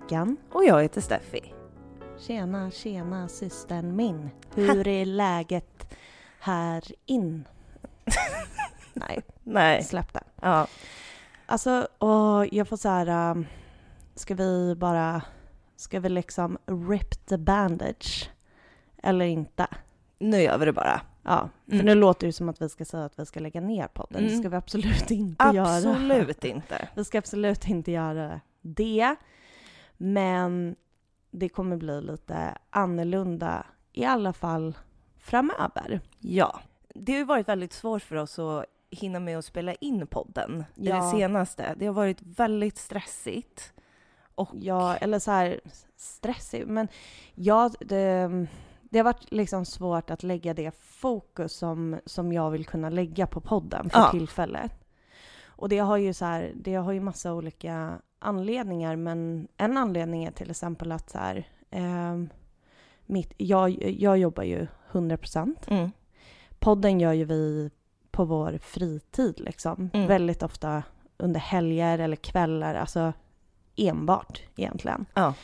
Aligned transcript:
Sorgsen. 0.00 0.08
Jag 0.10 0.26
heter 0.26 0.32
Mickan. 0.32 0.36
Och 0.52 0.64
jag 0.64 0.82
heter 0.82 1.00
Steffi. 1.00 1.54
Tjena, 2.18 2.70
tjena 2.70 3.28
systern 3.28 3.96
min. 3.96 4.30
Hur 4.54 4.88
är 4.88 5.04
läget 5.06 5.94
här 6.40 6.84
in? 7.06 7.44
Nej, 8.94 9.20
Nej. 9.44 9.82
släpp 9.84 10.12
det. 10.12 10.22
Ja. 10.42 10.66
Alltså, 11.46 11.88
och 11.98 12.46
jag 12.52 12.68
får 12.68 12.76
så 12.76 12.88
här... 12.88 13.30
um, 13.30 13.46
Ska 14.14 14.34
vi 14.34 14.74
bara... 14.74 15.22
Ska 15.76 16.00
vi 16.00 16.08
liksom 16.08 16.58
rip 16.66 17.26
the 17.26 17.38
bandage? 17.38 18.30
Eller 19.02 19.24
inte? 19.24 19.66
Nu 20.18 20.40
gör 20.40 20.58
vi 20.58 20.64
det 20.64 20.72
bara. 20.72 21.00
Ja, 21.22 21.48
för 21.66 21.72
Mm. 21.72 21.86
nu 21.86 21.94
låter 21.94 22.26
det 22.26 22.32
som 22.32 22.48
att 22.48 22.62
vi 22.62 22.68
ska 22.68 22.84
säga 22.84 23.04
att 23.04 23.18
vi 23.18 23.26
ska 23.26 23.40
lägga 23.40 23.60
ner 23.60 23.86
podden. 23.88 24.22
Det 24.22 24.28
Mm. 24.28 24.40
ska 24.40 24.48
vi 24.48 24.56
absolut 24.56 25.10
inte 25.10 25.44
göra. 25.54 25.76
Absolut 25.76 26.44
inte. 26.44 26.88
Vi 26.94 27.04
ska 27.04 27.18
absolut 27.18 27.68
inte 27.68 27.92
göra 27.92 28.40
det. 28.62 29.16
Men 30.00 30.76
det 31.30 31.48
kommer 31.48 31.76
bli 31.76 32.00
lite 32.00 32.58
annorlunda, 32.70 33.66
i 33.92 34.04
alla 34.04 34.32
fall 34.32 34.78
framöver. 35.18 36.00
Ja. 36.18 36.60
Det 36.94 37.12
har 37.12 37.18
ju 37.18 37.24
varit 37.24 37.48
väldigt 37.48 37.72
svårt 37.72 38.02
för 38.02 38.16
oss 38.16 38.38
att 38.38 38.64
hinna 38.90 39.20
med 39.20 39.38
att 39.38 39.44
spela 39.44 39.74
in 39.74 40.06
podden 40.06 40.64
i 40.76 40.88
Ja. 40.88 40.96
det 40.96 41.10
senaste. 41.10 41.74
Det 41.78 41.86
har 41.86 41.94
varit 41.94 42.22
väldigt 42.22 42.78
stressigt. 42.78 43.72
Och 44.34 44.48
Ja, 44.54 44.96
eller 44.96 45.18
så 45.18 45.30
här 45.30 45.60
stressigt. 45.96 46.68
Men 46.68 46.88
ja, 47.34 47.70
det, 47.80 48.30
det 48.82 48.98
har 48.98 49.04
varit 49.04 49.32
liksom 49.32 49.64
svårt 49.64 50.10
att 50.10 50.22
lägga 50.22 50.54
det 50.54 50.70
fokus 50.80 51.52
som, 51.52 51.98
som 52.06 52.32
jag 52.32 52.50
vill 52.50 52.66
kunna 52.66 52.90
lägga 52.90 53.26
på 53.26 53.40
podden 53.40 53.90
för 53.90 53.98
Ja. 53.98 54.10
tillfället. 54.10 54.72
Och 55.46 55.68
det 55.68 55.78
har 55.78 55.96
ju 55.96 56.14
så 56.14 56.24
här, 56.24 56.52
det 56.54 56.74
har 56.74 56.92
ju 56.92 57.00
massa 57.00 57.32
olika 57.34 57.98
anledningar, 58.18 58.96
men 58.96 59.48
en 59.56 59.76
anledning 59.76 60.24
är 60.24 60.30
till 60.30 60.50
exempel 60.50 60.92
att 60.92 61.10
så 61.10 61.18
här, 61.18 61.48
ehm, 61.70 62.28
mitt, 63.06 63.32
jag, 63.36 63.70
jag 63.82 64.18
jobbar 64.18 64.42
ju 64.42 64.66
100 64.92 65.16
procent. 65.16 65.66
Mm. 65.68 65.90
Podden 66.58 67.00
gör 67.00 67.12
ju 67.12 67.24
vi 67.24 67.70
på 68.10 68.24
vår 68.24 68.58
fritid 68.62 69.40
liksom. 69.40 69.90
Mm. 69.92 70.06
Väldigt 70.06 70.42
ofta 70.42 70.82
under 71.16 71.40
helger 71.40 71.98
eller 71.98 72.16
kvällar, 72.16 72.74
alltså 72.74 73.12
enbart 73.76 74.42
egentligen. 74.56 75.06
Ja. 75.14 75.34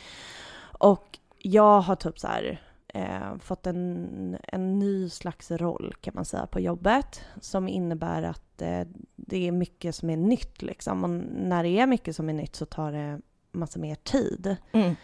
Och 0.79 1.19
jag 1.37 1.81
har 1.81 1.95
typ 1.95 2.19
så 2.19 2.27
här 2.27 2.61
eh, 2.95 3.37
fått 3.37 3.67
en, 3.67 4.37
en 4.43 4.79
ny 4.79 5.09
slags 5.09 5.51
roll 5.51 5.95
kan 6.01 6.13
man 6.15 6.25
säga 6.25 6.47
på 6.47 6.59
jobbet 6.59 7.21
som 7.41 7.67
innebär 7.67 8.23
att 8.23 8.61
eh, 8.61 8.87
det 9.15 9.47
är 9.47 9.51
mycket 9.51 9.95
som 9.95 10.09
är 10.09 10.17
nytt 10.17 10.61
liksom. 10.61 11.03
Och 11.03 11.09
när 11.09 11.63
det 11.63 11.69
är 11.69 11.87
mycket 11.87 12.15
som 12.15 12.29
är 12.29 12.33
nytt 12.33 12.55
så 12.55 12.65
tar 12.65 12.91
det 12.91 13.21
massa 13.51 13.79
mer 13.79 13.95
tid. 13.95 14.55
Mm. 14.71 14.95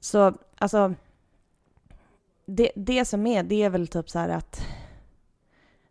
Så 0.00 0.34
alltså, 0.58 0.94
det, 2.46 2.72
det 2.76 3.04
som 3.04 3.26
är, 3.26 3.42
det 3.42 3.62
är 3.62 3.70
väl 3.70 3.88
typ 3.88 4.10
så 4.10 4.18
här 4.18 4.28
att 4.28 4.66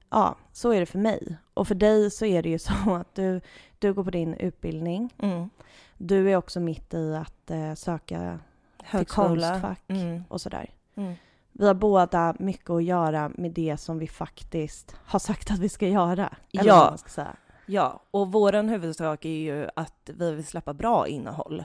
ja, 0.10 0.36
så 0.52 0.72
är 0.72 0.80
det 0.80 0.86
för 0.86 1.00
mig. 1.00 1.38
Och 1.54 1.68
för 1.68 1.76
dig 1.76 2.12
så 2.12 2.26
är 2.26 2.44
det 2.44 2.50
ju 2.50 2.60
så 2.86 2.96
att 2.96 3.16
du, 3.16 3.42
du 3.80 3.94
går 3.94 4.04
på 4.04 4.12
din 4.12 4.34
utbildning. 4.34 5.14
Mm. 5.18 5.50
Du 5.98 6.32
är 6.32 6.36
också 6.36 6.60
mitt 6.60 6.94
i 6.94 7.16
att 7.16 7.52
eh, 7.52 7.74
söka 7.74 8.40
Högskola. 8.84 9.50
Konstfack. 9.52 9.84
Mm. 9.88 10.24
och 10.30 10.42
sådär. 10.42 10.70
Mm. 10.96 11.14
Vi 11.52 11.68
har 11.68 11.74
båda 11.74 12.36
mycket 12.40 12.70
att 12.70 12.84
göra 12.84 13.32
med 13.36 13.52
det 13.52 13.78
som 13.78 14.00
vi 14.00 14.08
faktiskt 14.08 14.96
har 15.06 15.20
sagt 15.20 15.52
att 15.52 15.60
vi 15.60 15.70
ska 15.70 15.88
göra. 15.88 16.36
Ja. 16.52 16.98
ska. 16.98 17.26
Ja, 17.66 18.04
och 18.12 18.32
våran 18.32 18.70
huvudsak 18.70 19.26
är 19.26 19.30
ju 19.30 19.68
att 19.76 20.10
vi 20.14 20.32
vill 20.32 20.46
släppa 20.46 20.74
bra 20.74 21.08
innehåll. 21.08 21.64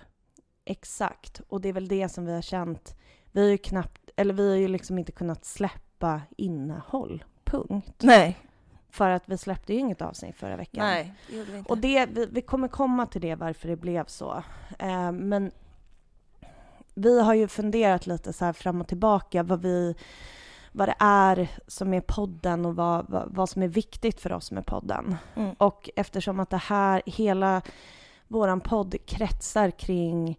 Exakt. 0.65 1.41
Och 1.49 1.61
det 1.61 1.69
är 1.69 1.73
väl 1.73 1.89
det 1.89 2.09
som 2.09 2.27
vi 2.27 2.33
har 2.33 2.43
känt. 2.43 2.97
Vi 3.33 3.41
har 3.43 3.49
ju 3.49 3.59
knappt, 3.59 4.11
eller 4.17 4.35
vi 4.35 4.49
har 4.49 4.57
ju 4.57 4.69
liksom 4.69 4.99
inte 4.99 5.13
kunnat 5.13 5.45
släppa 5.45 6.21
innehåll. 6.37 7.25
Punkt. 7.45 8.03
Nej. 8.03 8.39
För 8.91 9.11
att 9.11 9.23
vi 9.27 9.39
släppte 9.39 9.73
ju 9.73 9.79
inget 9.79 10.03
avsnitt 10.03 10.37
förra 10.37 10.57
veckan. 10.57 10.87
Nej, 10.87 11.15
det 11.31 11.37
gjorde 11.37 11.51
vi 11.53 11.59
inte. 11.59 11.71
Och 11.73 11.79
det, 11.79 12.07
vi, 12.07 12.27
vi 12.27 12.43
kommer 12.43 12.69
komma 12.69 13.07
till 13.07 13.21
det 13.21 13.35
varför 13.35 13.69
det 13.69 13.77
blev 13.77 14.05
så. 14.05 14.43
Eh, 14.79 15.13
men 15.13 15.51
vi 16.97 17.21
har 17.21 17.35
ju 17.35 17.49
funderat 17.49 18.07
lite 18.07 18.33
så 18.33 18.45
här 18.45 18.53
fram 18.53 18.81
och 18.81 18.89
tillbaka 18.89 19.43
vad 19.43 19.63
vi 19.63 19.95
vad 20.73 20.89
det 20.89 20.95
är 20.99 21.49
som 21.67 21.95
är 21.95 22.01
podden 22.01 22.67
och 22.67 22.77
vad, 22.77 23.07
vad, 23.09 23.35
vad 23.35 23.49
som 23.49 23.63
är 23.63 23.69
viktigt 23.69 24.21
för 24.21 24.33
oss 24.33 24.51
med 24.53 24.67
podden. 24.67 25.17
Mm. 25.35 25.55
Och 25.59 25.91
eftersom 25.97 26.41
att 26.41 26.51
det 26.51 26.57
här, 26.57 27.03
hela 27.07 27.63
våran 28.29 28.61
podd 28.61 28.95
kretsar 29.07 29.71
kring 29.71 30.39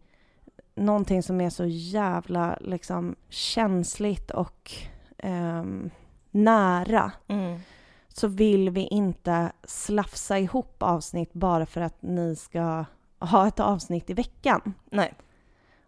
någonting 0.76 1.24
som 1.24 1.42
är 1.42 1.50
så 1.50 1.66
jävla 1.66 2.58
liksom 2.62 3.16
känsligt 3.30 4.32
och 4.32 4.72
ehm, 5.18 5.90
nära 6.32 7.12
Mm. 7.28 7.60
så 8.08 8.28
vill 8.28 8.70
vi 8.70 8.88
inte 8.88 9.52
slafsa 9.64 10.40
ihop 10.40 10.84
avsnitt 10.84 11.34
bara 11.34 11.66
för 11.66 11.82
att 11.82 12.02
ni 12.02 12.36
ska 12.36 12.86
ha 13.20 13.48
ett 13.48 13.60
avsnitt 13.60 14.10
i 14.10 14.14
veckan. 14.14 14.74
Nej. 14.92 15.14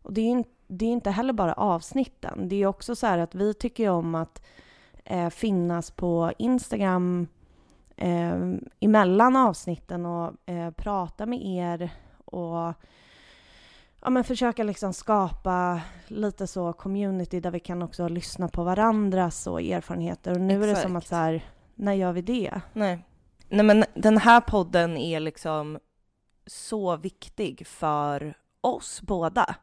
Och 0.02 0.14
det 0.14 0.22
är 0.22 0.26
ju 0.26 0.32
in- 0.32 0.46
det 0.70 0.86
är 0.86 0.90
inte 0.90 1.12
heller 1.12 1.34
bara 1.34 1.54
avsnitten. 1.54 2.50
Det 2.50 2.56
är 2.56 2.68
också 2.68 2.96
så 2.96 3.08
här 3.08 3.18
att 3.18 3.36
vi 3.36 3.54
tycker 3.54 3.90
om 3.90 4.16
att 4.16 4.42
eh, 5.06 5.30
finnas 5.30 5.92
på 5.92 6.32
Instagram 6.38 7.28
eh, 7.96 8.38
emellan 8.80 9.36
avsnitten 9.36 10.06
och 10.06 10.50
eh, 10.50 10.72
prata 10.72 11.26
med 11.26 11.40
er 11.46 11.90
och 12.26 12.74
ja, 14.02 14.10
men 14.10 14.24
försöka 14.24 14.64
liksom 14.64 14.94
skapa 14.94 15.82
lite 16.08 16.48
så 16.48 16.74
community 16.74 17.40
där 17.40 17.52
vi 17.52 17.60
kan 17.60 17.82
också 17.82 18.08
lyssna 18.08 18.48
på 18.48 18.64
varandras 18.64 19.48
och 19.48 19.62
erfarenheter. 19.62 20.32
Och 20.32 20.42
nu 20.42 20.64
är 20.64 20.68
det 20.68 20.76
som 20.76 20.96
att 20.96 21.04
Exakt. 21.04 21.10
så 21.10 21.16
här, 21.16 21.46
när 21.76 21.94
gör 21.94 22.14
vi 22.14 22.22
det? 22.22 22.62
Nej. 22.74 23.06
Nej 23.50 23.66
men 23.66 23.86
den 23.94 24.18
här 24.18 24.42
podden 24.42 24.98
är 24.98 25.20
liksom 25.20 25.80
så 26.46 26.98
viktig 26.98 27.68
för 27.68 28.34
oss 28.62 29.02
båda. 29.02 29.56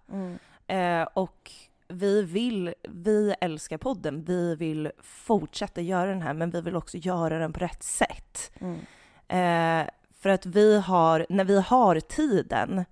Eh, 0.66 1.02
och 1.14 1.50
vi 1.88 2.22
vill, 2.22 2.74
vi 2.88 3.34
älskar 3.40 3.78
podden, 3.78 4.24
vi 4.24 4.54
vill 4.56 4.90
fortsätta 5.02 5.80
göra 5.80 6.06
den 6.10 6.22
här 6.22 6.34
men 6.34 6.50
vi 6.50 6.60
vill 6.60 6.76
också 6.76 6.96
göra 6.96 7.38
den 7.38 7.52
på 7.52 7.60
rätt 7.60 7.82
sätt. 7.82 8.52
Mm. 8.58 8.78
Eh, 9.28 9.88
för 10.20 10.28
att 10.30 10.46
vi 10.46 10.80
har, 10.80 11.26
när 11.28 11.44
vi 11.44 11.60
har 11.60 12.00
tiden 12.00 12.84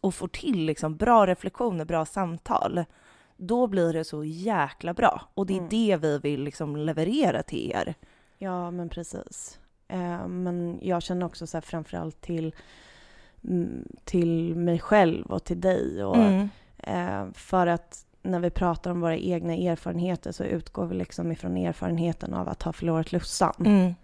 och 0.00 0.14
får 0.14 0.28
till 0.28 0.64
liksom 0.64 0.96
bra 0.96 1.26
reflektioner, 1.26 1.84
bra 1.84 2.04
samtal, 2.06 2.84
då 3.36 3.66
blir 3.66 3.92
det 3.92 4.04
så 4.04 4.24
jäkla 4.24 4.94
bra. 4.94 5.22
Och 5.34 5.46
det 5.46 5.52
är 5.52 5.56
Mm. 5.58 5.68
det 5.68 5.96
vi 5.96 6.18
vill 6.18 6.42
liksom 6.42 6.76
leverera 6.76 7.42
till 7.42 7.72
er. 7.74 7.94
Ja, 8.38 8.70
men 8.70 8.88
precis. 8.88 9.58
Eh, 9.88 10.28
men 10.28 10.78
jag 10.82 11.02
känner 11.02 11.26
också 11.26 11.46
så 11.46 11.56
här 11.56 11.62
framförallt 11.62 12.20
till, 12.20 12.54
mm, 13.44 13.88
till 14.04 14.54
mig 14.56 14.78
själv 14.78 15.26
och 15.26 15.44
till 15.44 15.60
dig. 15.60 16.04
Och, 16.04 16.16
Mm. 16.16 16.48
Eh, 16.78 17.26
för 17.34 17.66
att 17.66 18.04
när 18.22 18.40
vi 18.40 18.50
pratar 18.50 18.90
om 18.90 19.00
våra 19.00 19.16
egna 19.16 19.54
erfarenheter 19.54 20.32
så 20.32 20.44
utgår 20.44 20.86
vi 20.86 20.94
liksom 20.94 21.32
ifrån 21.32 21.56
erfarenheten 21.56 22.34
av 22.34 22.48
att 22.48 22.62
ha 22.62 22.72
förlorat 22.72 23.12
Lussan. 23.12 23.54
Mm. 23.64 23.94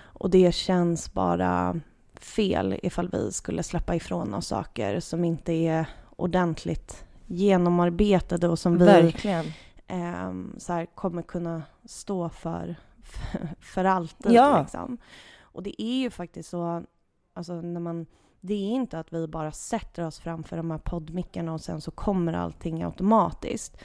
Och 0.00 0.30
det 0.30 0.54
känns 0.54 1.12
bara 1.12 1.80
fel 2.20 2.80
ifall 2.82 3.08
vi 3.08 3.32
skulle 3.32 3.62
släppa 3.62 3.94
ifrån 3.94 4.34
oss 4.34 4.46
saker 4.46 5.00
som 5.00 5.24
inte 5.24 5.52
är 5.52 5.86
ordentligt 6.16 7.04
genomarbetade 7.26 8.48
och 8.48 8.58
som 8.58 8.78
vi 8.78 8.84
Verkligen. 8.84 9.44
ehm, 9.86 10.54
så 10.58 10.72
här, 10.72 10.86
kommer 10.86 11.22
kunna 11.22 11.62
stå 11.84 12.28
för, 12.28 12.76
för 13.60 13.84
alltid. 13.84 14.32
Ja. 14.32 14.60
Liksom. 14.60 14.98
Och 15.40 15.62
det 15.62 15.82
är 15.82 16.00
ju 16.00 16.10
faktiskt 16.10 16.48
så, 16.48 16.82
alltså 17.34 17.60
när 17.60 17.80
man, 17.80 18.06
det 18.48 18.54
är 18.54 18.70
inte 18.70 18.98
att 18.98 19.12
vi 19.12 19.26
bara 19.26 19.52
sätter 19.52 20.06
oss 20.06 20.18
framför 20.18 20.56
de 20.56 20.70
här 20.70 20.78
poddmickarna 20.78 21.52
och 21.52 21.60
sen 21.60 21.80
så 21.80 21.90
kommer 21.90 22.32
allting 22.32 22.82
automatiskt. 22.82 23.76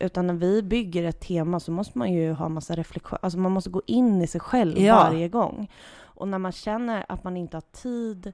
Utan 0.00 0.26
när 0.26 0.34
vi 0.34 0.62
bygger 0.62 1.04
ett 1.04 1.20
tema 1.20 1.60
så 1.60 1.72
måste 1.72 1.98
man 1.98 2.12
ju 2.12 2.32
ha 2.32 2.48
massa 2.48 2.74
reflektion, 2.76 3.18
alltså 3.22 3.38
man 3.38 3.52
måste 3.52 3.70
gå 3.70 3.82
in 3.86 4.22
i 4.22 4.26
sig 4.26 4.40
själv 4.40 4.78
Ja. 4.78 4.94
varje 4.94 5.28
gång. 5.28 5.70
Och 6.00 6.28
när 6.28 6.38
man 6.38 6.52
känner 6.52 7.06
att 7.08 7.24
man 7.24 7.36
inte 7.36 7.56
har 7.56 7.64
tid 7.82 8.26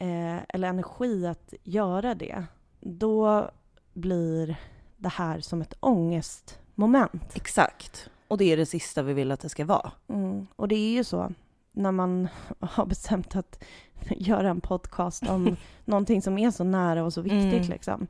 eh, 0.00 0.36
eller 0.48 0.68
energi 0.68 1.26
att 1.26 1.54
göra 1.62 2.14
det, 2.14 2.44
då 2.80 3.50
blir 3.92 4.56
det 4.96 5.08
här 5.08 5.40
som 5.40 5.62
ett 5.62 5.74
ångestmoment. 5.80 7.36
Exakt. 7.36 8.10
Och 8.28 8.38
det 8.38 8.52
är 8.52 8.56
det 8.56 8.66
sista 8.66 9.02
vi 9.02 9.12
vill 9.12 9.32
att 9.32 9.40
det 9.40 9.48
ska 9.48 9.64
vara. 9.64 9.90
Mm. 10.08 10.46
Och 10.56 10.68
det 10.68 10.74
är 10.76 10.90
ju 10.92 11.04
så 11.04 11.32
när 11.76 11.92
man 11.92 12.28
har 12.60 12.86
bestämt 12.86 13.36
att 13.36 13.64
göra 14.10 14.50
en 14.50 14.60
podcast 14.60 15.28
om 15.28 15.56
någonting 15.84 16.22
som 16.22 16.38
är 16.38 16.50
så 16.50 16.64
nära 16.64 17.04
och 17.04 17.12
så 17.12 17.20
viktigt. 17.20 17.52
Mm. 17.52 17.68
Liksom. 17.68 18.06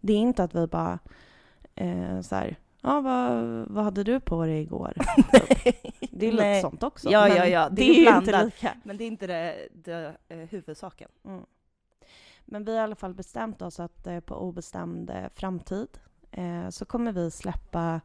Det 0.00 0.12
är 0.12 0.16
inte 0.16 0.44
att 0.44 0.54
vi 0.54 0.66
bara 0.66 0.98
eh, 1.74 2.20
så 2.20 2.34
här, 2.34 2.56
ja 2.80 3.00
vad, 3.00 3.44
vad 3.68 3.84
hade 3.84 4.04
du 4.04 4.20
på 4.20 4.44
dig 4.44 4.60
igår? 4.60 4.94
Det 6.10 6.28
är 6.28 6.32
lite 6.32 6.60
sånt 6.60 6.82
också. 6.82 7.10
Ja, 7.10 7.28
men 7.28 7.36
ja, 7.36 7.46
ja, 7.46 7.68
det 7.68 7.74
Det, 7.76 8.06
är 8.06 8.12
är 8.12 8.18
inte 8.18 8.44
lika. 8.44 8.74
Men 8.84 8.96
det 8.96 9.04
är 9.04 9.06
inte 9.06 9.26
det, 9.26 9.68
det 9.72 10.16
eh, 10.28 10.38
huvudsaken. 10.38 11.08
Mm. 11.24 11.44
men 12.44 12.64
vi 12.64 12.72
har 12.72 12.78
i 12.78 12.82
alla 12.82 12.96
fall 12.96 13.14
bestämt 13.14 13.62
oss 13.62 13.80
att 13.80 14.06
eh, 14.06 14.20
på 14.20 14.34
obestämd 14.34 15.10
eh, 15.10 15.28
framtid 15.34 15.88
eh, 16.30 16.68
så 16.68 16.84
kommer 16.84 17.12
vi 17.12 17.30
släppa 17.30 18.00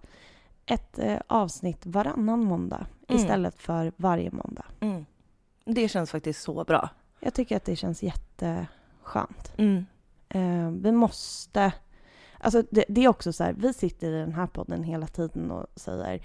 ett 0.66 1.00
eh, 1.00 1.18
avsnitt 1.28 1.86
varannan 1.86 2.44
måndag 2.44 2.86
Mm. 3.08 3.22
istället 3.22 3.60
för 3.60 3.92
varje 3.98 4.32
måndag. 4.32 4.66
Mm. 4.80 5.06
Det 5.66 5.88
känns 5.90 6.12
faktiskt 6.12 6.42
så 6.44 6.64
bra. 6.64 6.90
Jag 7.20 7.34
tycker 7.34 7.58
att 7.58 7.66
det 7.66 7.76
känns 7.76 8.04
jätteskönt. 8.04 9.54
Mm. 9.58 9.86
Eh, 10.30 10.70
vi 10.72 10.92
måste... 10.92 11.74
Alltså 12.40 12.64
det, 12.72 12.86
det 12.90 13.04
är 13.04 13.08
också 13.08 13.34
så 13.34 13.44
här, 13.44 13.54
vi 13.54 13.74
sitter 13.74 14.08
i 14.12 14.20
den 14.20 14.34
här 14.34 14.48
podden 14.48 14.84
hela 14.84 15.08
tiden 15.08 15.52
och 15.52 15.68
säger 15.76 16.22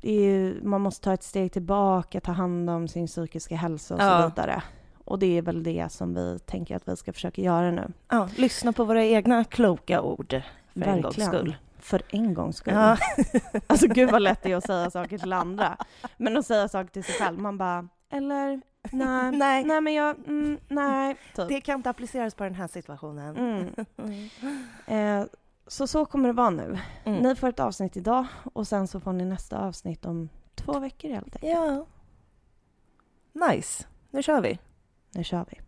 ju- 0.00 0.60
man 0.62 0.80
måste 0.80 1.04
ta 1.04 1.12
ett 1.14 1.22
steg 1.22 1.52
tillbaka, 1.52 2.20
ta 2.20 2.32
hand 2.32 2.70
om 2.70 2.88
sin 2.88 3.06
psykiska 3.06 3.56
hälsa 3.56 3.94
och 3.94 4.00
Ja. 4.00 4.22
så 4.22 4.28
vidare. 4.28 4.62
Och 5.04 5.18
det 5.18 5.38
är 5.38 5.42
väl 5.42 5.62
det 5.62 5.92
som 5.92 6.14
vi 6.14 6.38
tänker 6.38 6.76
att 6.76 6.88
vi 6.88 6.96
ska 6.96 7.12
försöka 7.12 7.42
göra 7.42 7.70
nu. 7.70 7.92
Ja, 8.08 8.28
lyssna 8.36 8.72
på 8.72 8.84
våra 8.84 9.04
egna 9.04 9.44
kloka 9.44 10.02
ord 10.02 10.42
för 10.72 10.80
en 10.80 11.02
gångs 11.02 11.18
Verkligen. 11.18 11.30
skull. 11.30 11.56
För 11.82 12.02
en 12.08 12.34
gångs 12.34 12.56
skull. 12.56 12.74
Ja. 12.74 12.96
Alltså 13.66 13.86
gud 13.86 14.10
vad 14.10 14.22
lätt 14.22 14.42
det 14.42 14.52
är 14.52 14.56
att 14.56 14.66
säga 14.66 14.90
saker 14.90 15.18
till 15.18 15.32
andra. 15.32 15.76
Men 16.16 16.36
att 16.36 16.46
säga 16.46 16.68
saker 16.68 16.90
till 16.90 17.04
sig 17.04 17.14
själv, 17.14 17.38
man 17.38 17.58
bara, 17.58 17.88
eller 18.10 18.60
nej, 18.90 19.32
Nej. 19.38 19.64
nej 19.64 19.80
men 19.80 19.94
jag, 19.94 20.18
mm, 20.18 20.58
nej, 20.68 21.16
typ. 21.36 21.48
Det 21.48 21.60
kan 21.60 21.76
inte 21.76 21.90
appliceras 21.90 22.34
på 22.34 22.44
den 22.44 22.54
här 22.54 22.66
situationen. 22.66 23.36
Mm. 23.36 23.74
Mm. 23.96 24.28
Eh, 25.20 25.26
så 25.66 25.86
så 25.86 26.04
kommer 26.04 26.28
det 26.28 26.32
vara 26.32 26.50
nu. 26.50 26.78
Mm. 27.04 27.22
Ni 27.22 27.34
får 27.34 27.48
ett 27.48 27.60
avsnitt 27.60 27.96
idag 27.96 28.26
och 28.52 28.66
sen 28.68 28.88
så 28.88 29.00
får 29.00 29.12
ni 29.12 29.24
nästa 29.24 29.58
avsnitt 29.58 30.04
om 30.06 30.28
två 30.54 30.78
veckor 30.78 31.08
helt 31.08 31.36
enkelt. 31.36 31.52
Ja. 31.52 31.86
Nice. 33.48 33.86
Nu 34.10 34.22
kör 34.22 34.40
vi. 34.40 34.58
Nu 35.10 35.24
kör 35.24 35.46
vi. 35.50 35.60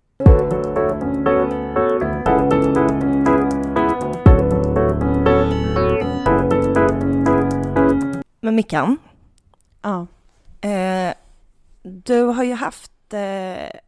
Men 8.52 8.56
Mickan, 8.56 8.98
Ja. 9.82 10.06
eh, 10.68 11.14
du 11.82 12.22
har 12.22 12.44
ju 12.44 12.52
haft 12.54 12.92
eh, 13.14 13.80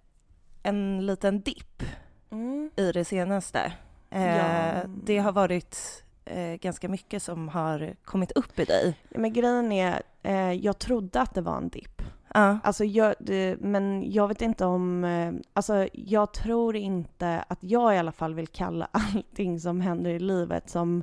en 0.62 1.06
liten 1.06 1.40
dipp 1.40 1.82
Mm. 2.30 2.70
i 2.76 2.92
det 2.92 3.04
senaste. 3.04 3.72
Eh, 4.10 4.36
Ja. 4.36 4.82
Det 5.04 5.18
har 5.18 5.32
varit 5.32 6.04
eh, 6.24 6.54
ganska 6.54 6.88
mycket 6.88 7.22
som 7.22 7.48
har 7.48 7.94
kommit 8.04 8.32
upp 8.32 8.58
i 8.58 8.64
dig. 8.64 8.98
Ja, 9.08 9.20
Men 9.20 9.32
grejen 9.32 9.72
är, 9.72 10.02
eh, 10.22 10.52
jag 10.52 10.78
trodde 10.78 11.20
att 11.20 11.34
det 11.34 11.40
var 11.40 11.56
en 11.56 11.68
dipp. 11.68 12.02
Ja. 12.34 12.58
Alltså 12.64 12.84
jag, 12.84 13.14
det, 13.18 13.56
men 13.60 14.12
jag 14.12 14.28
vet 14.28 14.42
inte 14.42 14.64
om... 14.64 15.04
Eh, 15.04 15.32
alltså 15.52 15.88
jag 15.92 16.32
tror 16.32 16.76
inte 16.76 17.44
att 17.48 17.58
jag 17.60 17.94
i 17.94 17.98
alla 17.98 18.12
fall 18.12 18.34
vill 18.34 18.46
kalla 18.48 18.88
allting 18.92 19.60
som 19.60 19.80
händer 19.80 20.10
i 20.10 20.18
livet 20.18 20.70
som 20.70 21.02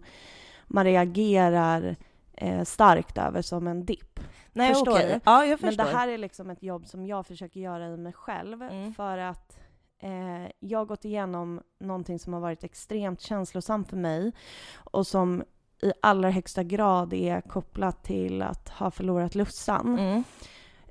man 0.67 0.83
reagerar 0.85 1.95
eh, 2.41 2.63
starkt 2.63 3.17
över 3.17 3.41
som 3.41 3.67
en 3.67 3.85
dipp. 3.85 4.19
Nej, 4.53 4.73
Förstår 4.73 4.91
okej. 4.91 5.07
du? 5.13 5.19
Ja, 5.25 5.45
jag 5.45 5.61
Men 5.61 5.69
förstår. 5.69 5.85
det 5.85 5.91
här 5.91 6.07
är 6.07 6.17
liksom 6.17 6.49
ett 6.49 6.63
jobb 6.63 6.87
som 6.87 7.05
jag 7.05 7.27
försöker 7.27 7.59
göra 7.59 7.87
i 7.87 7.97
mig 7.97 8.13
själv 8.13 8.61
Mm. 8.61 8.93
för 8.93 9.17
att 9.17 9.57
eh, 9.99 10.51
jag 10.59 10.79
har 10.79 10.85
gått 10.85 11.05
igenom 11.05 11.61
någonting 11.79 12.19
som 12.19 12.33
har 12.33 12.39
varit 12.39 12.63
extremt 12.63 13.21
känslosamt 13.21 13.89
för 13.89 13.97
mig 13.97 14.31
och 14.75 15.07
som 15.07 15.43
i 15.83 15.91
allra 16.01 16.29
högsta 16.29 16.63
grad 16.63 17.13
är 17.13 17.41
kopplat 17.41 18.03
till 18.03 18.41
att 18.41 18.69
ha 18.69 18.91
förlorat 18.91 19.35
lustan. 19.35 19.99
Mm. 19.99 20.23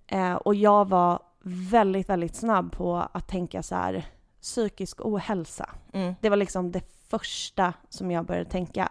Eh, 0.06 0.34
och 0.34 0.54
jag 0.54 0.88
var 0.88 1.18
väldigt, 1.44 2.08
väldigt 2.08 2.34
snabb 2.36 2.72
på 2.72 2.96
att 3.12 3.28
tänka 3.28 3.62
så 3.62 3.74
här, 3.74 4.04
psykisk 4.42 5.00
ohälsa. 5.06 5.70
Mm. 5.92 6.14
Det 6.20 6.28
var 6.28 6.36
liksom 6.36 6.72
det 6.72 6.82
första 7.10 7.72
som 7.88 8.10
jag 8.10 8.24
började 8.26 8.50
tänka. 8.50 8.88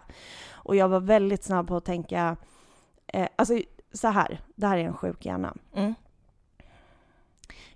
Och 0.52 0.76
jag 0.76 0.88
var 0.88 1.00
väldigt 1.00 1.44
snabb 1.44 1.68
på 1.68 1.76
att 1.76 1.84
tänka, 1.84 2.36
eh, 3.06 3.28
alltså 3.36 3.60
så 3.92 4.08
här, 4.08 4.40
det 4.54 4.66
här 4.66 4.78
är 4.78 4.84
en 4.84 4.96
sjuk 4.96 5.26
hjärna. 5.26 5.54
Mm. 5.74 5.94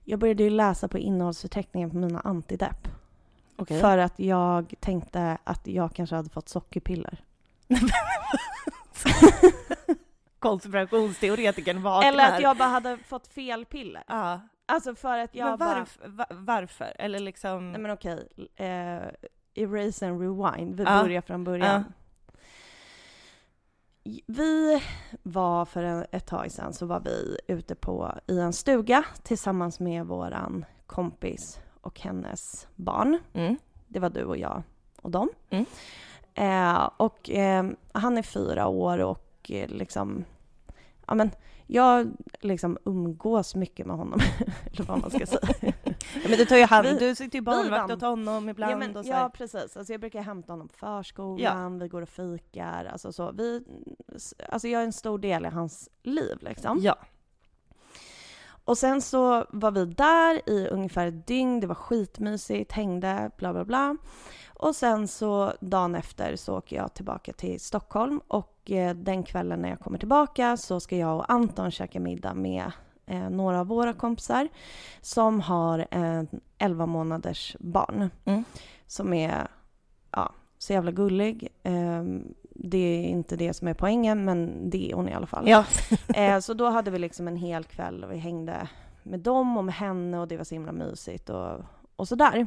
Jag 0.05 0.19
började 0.19 0.43
ju 0.43 0.51
läsa 0.51 0.89
på 0.89 0.99
innehållsförteckningen 0.99 1.91
på 1.91 1.97
mina 1.97 2.21
antidepp. 2.21 2.89
Okej. 3.57 3.81
För 3.81 3.99
att 3.99 4.19
jag 4.19 4.75
tänkte 4.81 5.39
att 5.45 5.67
jag 5.67 5.95
kanske 5.95 6.17
hade 6.17 6.31
fått 6.31 6.49
sockerpiller. 6.49 7.25
Konspirationsteoretikern 10.39 11.83
vaknar. 11.83 12.09
Eller 12.09 12.33
att 12.35 12.41
jag 12.43 12.57
bara 12.57 12.69
hade 12.69 12.99
fått 12.99 13.27
fel 13.27 13.65
piller. 13.65 14.05
Ja. 14.07 14.41
Alltså 14.67 14.95
för 14.95 15.19
att 15.19 15.35
jag 15.35 15.49
Men 15.49 15.59
bara... 15.59 15.75
varf- 15.85 16.09
va- 16.09 16.27
varför? 16.31 16.93
Eller 16.99 17.19
liksom... 17.19 17.73
Nej 17.73 17.81
men 17.81 17.91
okej, 17.91 18.29
eh, 18.57 19.03
erase 19.55 20.07
and 20.09 20.21
rewind. 20.21 20.77
Vi 20.77 20.83
Ja. 20.85 21.03
börjar 21.03 21.21
från 21.21 21.45
början. 21.45 21.85
Vi 24.27 24.83
var 25.23 25.65
för 25.65 26.07
ett 26.11 26.27
tag 26.27 26.53
sedan 26.53 26.73
så 26.73 26.87
var 26.87 27.01
vi 27.01 27.37
ute 27.49 27.75
på, 27.75 28.13
i 28.27 28.39
en 28.39 28.53
stuga 28.53 29.05
tillsammans 29.23 29.81
med 29.81 30.07
våran 30.07 30.65
kompis 30.87 31.61
och 31.81 32.01
hennes 32.01 32.69
barn. 32.75 33.19
Mm. 33.33 33.57
Det 33.89 34.01
var 34.01 34.11
du 34.11 34.25
och 34.25 34.37
jag 34.37 34.63
och 35.03 35.11
dem. 35.11 35.29
Mm. 35.51 35.65
Eh, 36.35 36.91
och 36.97 37.31
eh, 37.31 37.65
han 37.93 38.19
är 38.19 38.23
fyra 38.23 38.67
år 38.67 38.99
och 38.99 39.51
eh, 39.51 39.69
liksom, 39.69 40.25
ja 41.07 41.15
men 41.15 41.31
jag 41.67 42.13
liksom 42.41 42.79
umgås 42.85 43.55
mycket 43.55 43.87
med 43.87 43.97
honom, 43.97 44.21
eller 44.73 44.85
vad 44.85 45.01
man 45.01 45.11
ska 45.11 45.27
säga. 45.27 45.73
Ja, 46.15 46.29
men 46.29 46.39
du 46.39 46.45
tar 46.45 46.57
ju 46.57 46.65
hand, 46.65 46.87
Vi- 46.89 46.99
du 46.99 47.15
sitter 47.15 47.39
ju 47.39 47.43
barnvakt 47.43 47.93
åt 47.93 48.01
honom 48.01 48.49
ibland 48.49 48.73
ja, 48.73 48.77
men, 48.77 48.97
och 48.97 49.05
så 49.05 49.11
ja, 49.11 49.31
precis. 49.35 49.77
Alltså 49.77 49.93
jag 49.93 50.01
brukar 50.01 50.23
hämta 50.23 50.53
honom 50.53 50.69
på 50.69 50.75
förskolan, 50.75 51.79
vi 51.79 51.89
går 51.89 52.03
och 52.03 52.09
fikar, 52.09 52.85
alltså 52.85 53.13
så. 53.13 53.33
Vi, 53.33 53.65
alltså 54.49 54.69
jag 54.69 54.81
är 54.81 54.85
en 54.87 54.93
stor 54.93 55.19
del 55.19 55.47
i 55.47 55.49
hans 55.49 55.89
liv 56.03 56.39
liksom. 56.41 56.79
Ja. 56.83 56.97
Och 58.67 58.79
sen 58.79 59.03
så 59.03 59.47
var 59.51 59.71
vi 59.71 59.85
där 59.85 60.49
i 60.51 60.69
ungefär 60.69 61.07
ett 61.07 61.27
dygn, 61.27 61.61
det 61.61 61.67
var 61.67 61.75
skitmysigt, 61.75 62.73
hängde, 62.73 63.31
bla 63.37 63.53
bla 63.53 63.65
bla. 63.65 63.97
Och 64.55 64.77
sen 64.77 65.09
så 65.09 65.53
dagen 65.61 65.95
efter 65.95 66.37
så 66.37 66.59
åker 66.59 66.77
jag 66.77 66.95
tillbaka 66.95 67.33
till 67.33 67.61
Stockholm 67.61 68.21
och 68.29 68.71
eh, 68.71 68.95
den 68.95 69.23
kvällen 69.23 69.63
när 69.63 69.69
jag 69.69 69.81
kommer 69.81 69.99
tillbaka 69.99 70.57
så 70.57 70.81
ska 70.81 70.97
jag 70.97 71.17
och 71.17 71.33
Anton 71.33 71.71
käka 71.71 72.01
middag 72.01 72.35
med 72.35 72.73
eh, 73.07 73.31
några 73.31 73.61
av 73.61 73.67
våra 73.67 73.93
kompisar 73.93 74.49
som 75.01 75.41
har 75.41 75.87
en 75.91 76.29
11 76.59 76.87
månaders 76.87 77.57
barn 77.61 78.11
Mm. 78.25 78.45
som 78.87 79.13
är 79.13 79.49
ja, 80.11 80.33
så 80.59 80.73
jävla 80.73 80.91
gullig. 80.93 81.49
Eh, 81.63 82.05
det 82.57 82.79
är 82.79 83.03
inte 83.09 83.37
det 83.37 83.55
som 83.55 83.69
är 83.69 83.75
poängen, 83.75 84.25
men 84.25 84.71
det 84.71 84.91
är 84.91 84.95
hon 84.95 85.09
i 85.09 85.13
alla 85.15 85.27
fall. 85.27 85.49
Ja. 85.49 85.65
Eh, 86.15 86.39
så 86.41 86.55
då 86.55 86.69
hade 86.69 86.91
vi 86.91 86.99
liksom 86.99 87.29
en 87.29 87.37
hel 87.37 87.65
kväll 87.65 88.05
och 88.05 88.13
vi 88.13 88.17
hängde 88.17 88.69
med 89.03 89.21
dem 89.21 89.57
och 89.57 89.65
med 89.65 89.75
henne 89.75 90.19
och 90.19 90.29
det 90.29 90.37
var 90.37 90.45
så 90.45 90.55
himla 90.55 90.73
mysigt 90.73 91.31
och, 91.31 91.61
och 91.97 92.09
sådär. 92.09 92.47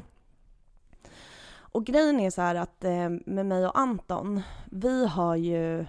Och 1.70 1.86
grejen 1.86 2.20
är 2.20 2.30
så 2.30 2.42
här 2.42 2.56
att 2.56 2.84
eh, 2.84 3.10
med 3.26 3.46
mig 3.46 3.66
och 3.68 3.80
Anton, 3.80 4.42
vi 4.66 5.08
har 5.08 5.36
ju, 5.36 5.86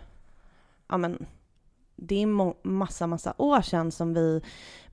ja 0.88 0.96
men, 0.98 1.26
det 2.00 2.22
är 2.22 2.26
massa, 2.68 3.06
massa 3.06 3.34
år 3.36 3.60
sedan 3.60 3.90
som 3.92 4.14
vi 4.14 4.40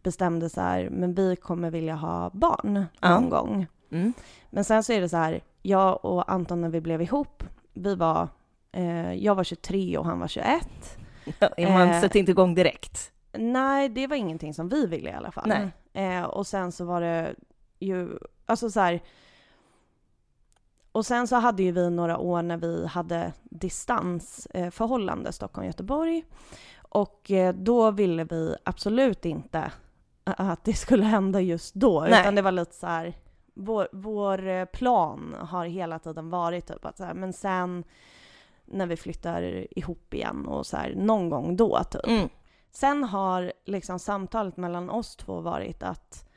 bestämde 0.03 0.49
så 0.49 0.61
här, 0.61 0.89
men 0.89 1.13
vi 1.13 1.35
kommer 1.35 1.71
vilja 1.71 1.95
ha 1.95 2.29
barn 2.33 2.85
Ja. 2.99 3.09
någon 3.19 3.29
gång. 3.29 3.67
Mm. 3.91 4.13
Men 4.49 4.63
sen 4.63 4.83
så 4.83 4.93
är 4.93 5.01
det 5.01 5.09
så 5.09 5.17
här, 5.17 5.41
jag 5.61 6.05
och 6.05 6.31
Anton 6.31 6.61
när 6.61 6.69
vi 6.69 6.81
blev 6.81 7.01
ihop, 7.01 7.43
vi 7.73 7.95
var, 7.95 8.27
eh, 8.71 9.13
jag 9.13 9.35
var 9.35 9.43
23 9.43 9.97
och 9.97 10.05
han 10.05 10.19
var 10.19 10.27
21. 10.27 10.97
Man 11.39 11.89
Eh, 11.89 12.01
sätter 12.01 12.19
inte 12.19 12.31
igång 12.31 12.55
direkt. 12.55 13.11
Nej, 13.37 13.89
det 13.89 14.07
var 14.07 14.15
ingenting 14.15 14.53
som 14.53 14.69
vi 14.69 14.85
ville 14.87 15.09
i 15.09 15.13
alla 15.13 15.31
fall. 15.31 15.51
Eh, 15.93 16.23
och 16.23 16.47
sen 16.47 16.71
så 16.71 16.85
var 16.85 17.01
det 17.01 17.35
ju, 17.79 18.09
alltså 18.45 18.69
så 18.69 18.79
här. 18.79 18.99
Och 20.91 21.05
sen 21.05 21.27
så 21.27 21.35
hade 21.35 21.63
ju 21.63 21.71
vi 21.71 21.89
några 21.89 22.17
år 22.17 22.41
när 22.41 22.57
vi 22.57 22.87
hade 22.87 23.33
distansförhållande, 23.43 25.29
eh, 25.29 25.31
Stockholm-Göteborg. 25.31 26.23
Och 26.95 27.31
eh, 27.31 27.53
då 27.55 27.91
ville 27.91 28.23
vi 28.23 28.55
absolut 28.63 29.25
inte 29.25 29.71
att 30.23 30.63
det 30.63 30.73
skulle 30.73 31.05
hända 31.15 31.41
just 31.41 31.75
då. 31.75 32.01
Nej. 32.09 32.21
Utan 32.21 32.35
det 32.35 32.41
var 32.41 32.51
lite 32.51 32.73
så 32.75 32.87
här, 32.87 33.13
vår, 33.53 33.87
vår 33.91 34.47
eh, 34.47 34.65
plan 34.65 35.35
har 35.39 35.65
hela 35.65 35.99
tiden 35.99 36.29
varit 36.29 36.67
typ 36.67 36.85
att 36.85 36.97
så 36.97 37.03
här, 37.03 37.13
men 37.13 37.33
sen 37.33 37.83
när 38.65 38.85
vi 38.87 38.97
flyttar 38.97 39.67
ihop 39.79 40.13
igen 40.13 40.45
och 40.47 40.65
så 40.65 40.77
här, 40.77 40.93
någon 40.95 41.29
gång 41.29 41.55
då 41.57 41.83
typ. 41.91 42.07
Mm. 42.07 42.29
Sen 42.71 43.03
har 43.03 43.53
liksom 43.65 43.99
samtalet 43.99 44.57
mellan 44.57 44.89
oss 44.89 45.15
två 45.15 45.39
varit 45.41 45.83
att 45.83 46.29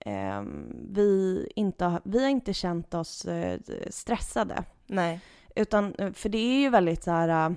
ehm, 0.00 0.76
vi, 0.90 1.52
inte, 1.56 1.84
har- 1.84 2.00
vi 2.04 2.22
har 2.22 2.30
inte 2.30 2.54
känt 2.54 2.94
oss 2.94 3.24
eh, 3.24 3.60
stressade. 3.90 4.64
Nej. 4.86 5.20
Utan, 5.54 5.94
eh, 5.94 6.12
för 6.12 6.28
det 6.28 6.38
är 6.38 6.60
ju 6.60 6.70
väldigt 6.70 7.02
så 7.04 7.10
här, 7.10 7.50
eh, 7.50 7.56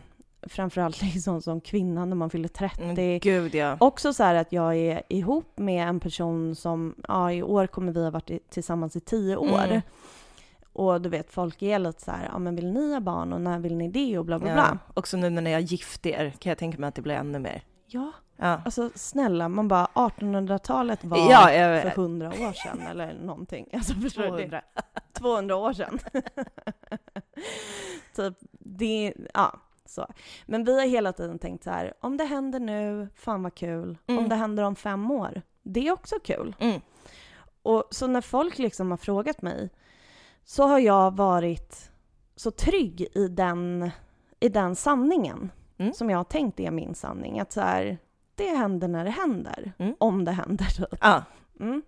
framförallt 0.50 1.01
liksom 1.13 1.41
som 1.41 1.62
kvinna 1.62 2.05
när 2.05 2.15
man 2.15 2.29
fyller 2.29 2.48
30. 2.48 2.83
Mm, 2.83 3.19
gud 3.19 3.55
ja. 3.55 3.77
Också 3.79 4.13
så 4.13 4.24
här 4.24 4.36
att 4.36 4.51
jag 4.51 4.75
är 4.77 5.01
ihop 5.10 5.51
med 5.57 5.88
en 5.88 6.00
person 6.00 6.55
som, 6.55 6.95
ja 7.07 7.31
i 7.31 7.43
år 7.43 7.67
kommer 7.67 7.91
vi 7.91 8.03
ha 8.03 8.12
varit 8.12 8.31
i, 8.31 8.39
tillsammans 8.50 8.95
i 8.95 9.00
tio 9.00 9.36
år. 9.38 9.63
Mm. 9.63 9.81
Och 10.74 11.01
du 11.01 11.10
vet, 11.10 11.31
folk 11.31 11.62
är 11.62 11.79
lite 11.79 12.01
så 12.01 12.12
här, 12.12 12.29
ja 12.33 12.39
men 12.39 12.55
vill 12.55 12.71
ni 12.71 12.93
ha 12.93 13.00
barn 13.00 13.33
och 13.33 13.41
när 13.41 13.60
vill 13.60 13.75
ni 13.77 13.88
det 13.88 14.17
och 14.19 14.25
bla 14.25 14.39
bla 14.39 14.50
Ja. 14.50 14.53
bla. 14.53 14.77
Också 14.93 15.17
nu 15.17 15.29
när 15.29 15.41
ni 15.41 15.53
har 15.53 15.60
gift 15.60 16.05
er 16.05 16.33
kan 16.39 16.50
jag 16.50 16.57
tänka 16.57 16.77
mig 16.77 16.88
att 16.88 16.95
det 16.95 17.01
blir 17.01 17.15
ännu 17.15 17.39
mer. 17.39 17.63
Ja, 17.88 18.12
Ja, 18.43 18.62
alltså 18.65 18.89
snälla, 18.95 19.50
man 19.50 19.67
bara 19.67 19.86
1800-talet 19.86 21.03
var 21.03 21.17
ja 21.17 21.51
jag 21.53 21.81
för 21.81 21.88
vet. 21.89 21.98
hundra 21.98 22.27
år 22.29 22.53
sedan 22.53 22.81
eller 22.88 23.13
någonting. 23.13 23.67
Alltså 23.74 23.93
förstår 23.93 24.24
du? 24.24 24.29
Det? 24.29 24.38
200. 24.48 24.62
200 25.13 25.55
år 25.55 25.74
sedan. 25.74 26.00
typ, 28.15 28.33
det, 28.60 29.13
ja, 29.33 29.60
så. 29.91 30.07
Men 30.45 30.63
vi 30.63 30.79
har 30.79 30.88
hela 30.88 31.13
tiden 31.13 31.39
tänkt 31.39 31.63
så 31.63 31.69
här, 31.69 31.93
om 32.01 32.17
det 32.17 32.24
händer 32.24 32.60
nu, 32.60 33.10
fan 33.15 33.43
vad 33.43 33.55
kul. 33.55 33.98
Mm. 34.07 34.24
Om 34.24 34.29
det 34.29 34.36
händer 34.36 34.63
om 34.63 34.75
fem 34.75 35.12
år, 35.12 35.41
det 35.63 35.88
är 35.88 35.91
också 35.91 36.15
kul. 36.24 36.55
Mm. 36.60 36.81
Och 37.63 37.83
så 37.91 38.07
när 38.07 38.21
folk 38.21 38.57
liksom 38.57 38.91
har 38.91 38.98
frågat 38.98 39.41
mig 39.41 39.69
så 40.43 40.63
har 40.67 40.79
jag 40.79 41.15
varit 41.15 41.91
så 42.36 42.51
trygg 42.51 43.01
i 43.13 43.27
den, 43.27 43.91
i 44.39 44.50
den 44.50 44.75
sanningen 44.75 45.51
Mm. 45.81 45.93
som 45.93 46.10
jag 46.10 46.17
har 46.17 46.24
tänkt 46.24 46.60
är 46.60 46.71
min 46.71 46.95
sanning. 46.95 47.39
Att 47.39 47.51
så 47.51 47.62
här, 47.62 47.98
det 48.36 48.48
händer 48.48 48.88
när 48.88 49.03
det 49.05 49.10
händer. 49.10 49.74
Mm. 49.77 49.95
Om 50.00 50.25
det 50.25 50.31
händer. 50.31 50.65
Typ. 50.65 51.03
Mm. 51.60 51.81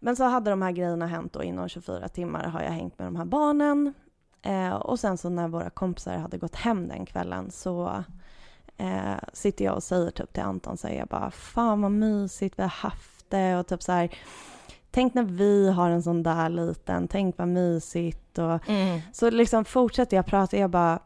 Men 0.00 0.16
så 0.16 0.24
hade 0.24 0.50
de 0.50 0.62
här 0.62 0.72
grejerna 0.72 1.06
hänt 1.06 1.36
och 1.36 1.44
inom 1.44 1.68
24 1.68 2.08
timmar 2.08 2.44
har 2.44 2.62
jag 2.62 2.70
hängt 2.70 2.98
med 2.98 3.06
de 3.06 3.16
här 3.16 3.24
barnen. 3.24 3.94
Eh, 4.42 4.74
och 4.74 5.00
sen 5.00 5.18
så 5.18 5.28
när 5.28 5.48
våra 5.48 5.70
kompisar 5.70 6.16
hade 6.16 6.38
gått 6.38 6.54
hem 6.54 6.88
den 6.88 7.06
kvällen 7.06 7.50
så 7.50 8.04
eh, 8.76 9.14
sitter 9.32 9.64
jag 9.64 9.74
och 9.74 9.82
säger 9.82 10.10
typ 10.10 10.32
till 10.32 10.42
Anton 10.42 10.76
så 10.76 10.88
jag 10.88 11.08
bara 11.08 11.30
fan 11.30 11.82
vad 11.82 11.92
mysigt 11.92 12.58
vi 12.58 12.62
har 12.62 12.70
haft 12.70 13.30
det 13.30 13.56
och 13.56 13.66
typ 13.66 13.82
så 13.82 13.92
här 13.92 14.14
tänk 14.90 15.14
när 15.14 15.22
vi 15.22 15.70
har 15.70 15.90
en 15.90 16.02
sån 16.02 16.22
där 16.22 16.48
liten, 16.48 17.08
tänk 17.08 17.38
vad 17.38 17.48
mysigt 17.48 18.38
och 18.38 18.68
Mm. 18.68 19.00
så 19.12 19.30
liksom 19.30 19.64
fortsätter 19.64 20.16
jag 20.16 20.26
prata, 20.26 20.56
jag 20.56 20.70
bara 20.70 20.98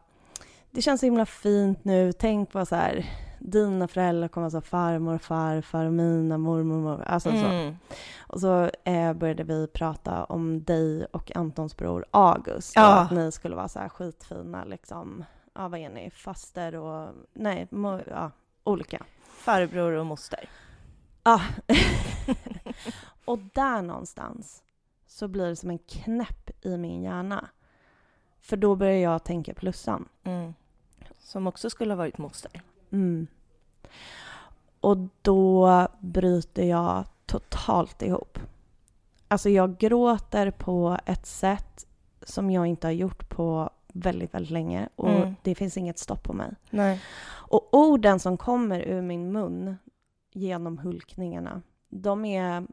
det 0.71 0.81
känns 0.81 0.99
så 0.99 1.05
himla 1.05 1.25
fint 1.25 1.83
nu, 1.85 2.13
tänk 2.13 2.51
på 2.51 2.65
så 2.65 2.75
här 2.75 3.05
dina 3.39 3.87
föräldrar 3.87 4.27
kommer 4.27 4.45
alltså 4.45 4.61
farmor 4.61 5.15
och 5.15 5.21
farfar 5.21 5.85
och 5.85 5.93
mina 5.93 6.37
mormor 6.37 6.75
och 6.75 6.81
mormor, 6.81 7.03
alltså 7.03 7.29
så. 7.29 7.35
Mm. 7.35 7.77
Och 8.19 8.39
så 8.39 8.71
eh, 8.83 9.13
började 9.13 9.43
vi 9.43 9.67
prata 9.67 10.23
om 10.23 10.63
dig 10.63 11.05
och 11.05 11.35
Antons 11.35 11.77
bror 11.77 12.05
August. 12.11 12.75
Ja. 12.75 12.95
Och 12.95 13.01
att 13.01 13.11
ni 13.11 13.31
skulle 13.31 13.55
vara 13.55 13.67
så 13.67 13.79
här 13.79 13.89
skitfina 13.89 14.63
liksom. 14.63 15.25
Ja, 15.53 15.67
vad 15.67 15.79
är 15.79 15.89
ni? 15.89 16.09
Faster 16.09 16.75
och... 16.75 17.09
Nej, 17.33 17.67
ja, 18.07 18.31
olika. 18.63 19.05
Farbror 19.23 19.91
och 19.91 20.05
moster. 20.05 20.49
Ja. 21.23 21.41
och 23.25 23.39
där 23.53 23.81
någonstans 23.81 24.63
så 25.07 25.27
blir 25.27 25.47
det 25.47 25.55
som 25.55 25.69
en 25.69 25.79
knäpp 25.79 26.65
i 26.65 26.77
min 26.77 27.03
hjärna. 27.03 27.49
För 28.39 28.57
då 28.57 28.75
börjar 28.75 28.97
jag 28.97 29.23
tänka 29.23 29.53
på 29.53 29.65
Lussan. 29.65 30.09
Mm. 30.23 30.53
Som 31.17 31.47
också 31.47 31.69
skulle 31.69 31.91
ha 31.91 31.97
varit 31.97 32.17
moster. 32.17 32.61
Mm. 32.91 33.27
Och 34.79 34.97
då 35.21 35.87
bryter 35.99 36.63
jag 36.63 37.05
totalt 37.25 38.01
ihop. 38.01 38.39
Alltså 39.27 39.49
jag 39.49 39.77
gråter 39.77 40.51
på 40.51 40.97
ett 41.05 41.25
sätt 41.25 41.87
som 42.21 42.51
jag 42.51 42.65
inte 42.67 42.87
har 42.87 42.91
gjort 42.91 43.29
på 43.29 43.69
väldigt, 43.93 44.33
väldigt 44.33 44.51
länge 44.51 44.89
och 44.95 45.09
Mm. 45.09 45.35
det 45.41 45.55
finns 45.55 45.77
inget 45.77 45.99
stopp 45.99 46.23
på 46.23 46.33
mig. 46.33 46.55
Nej. 46.69 47.01
Och 47.27 47.69
orden 47.73 48.19
som 48.19 48.37
kommer 48.37 48.79
ur 48.81 49.01
min 49.01 49.31
mun 49.31 49.75
genom 50.33 50.77
hulkningarna, 50.77 51.61
de 51.89 52.25
är... 52.25 52.67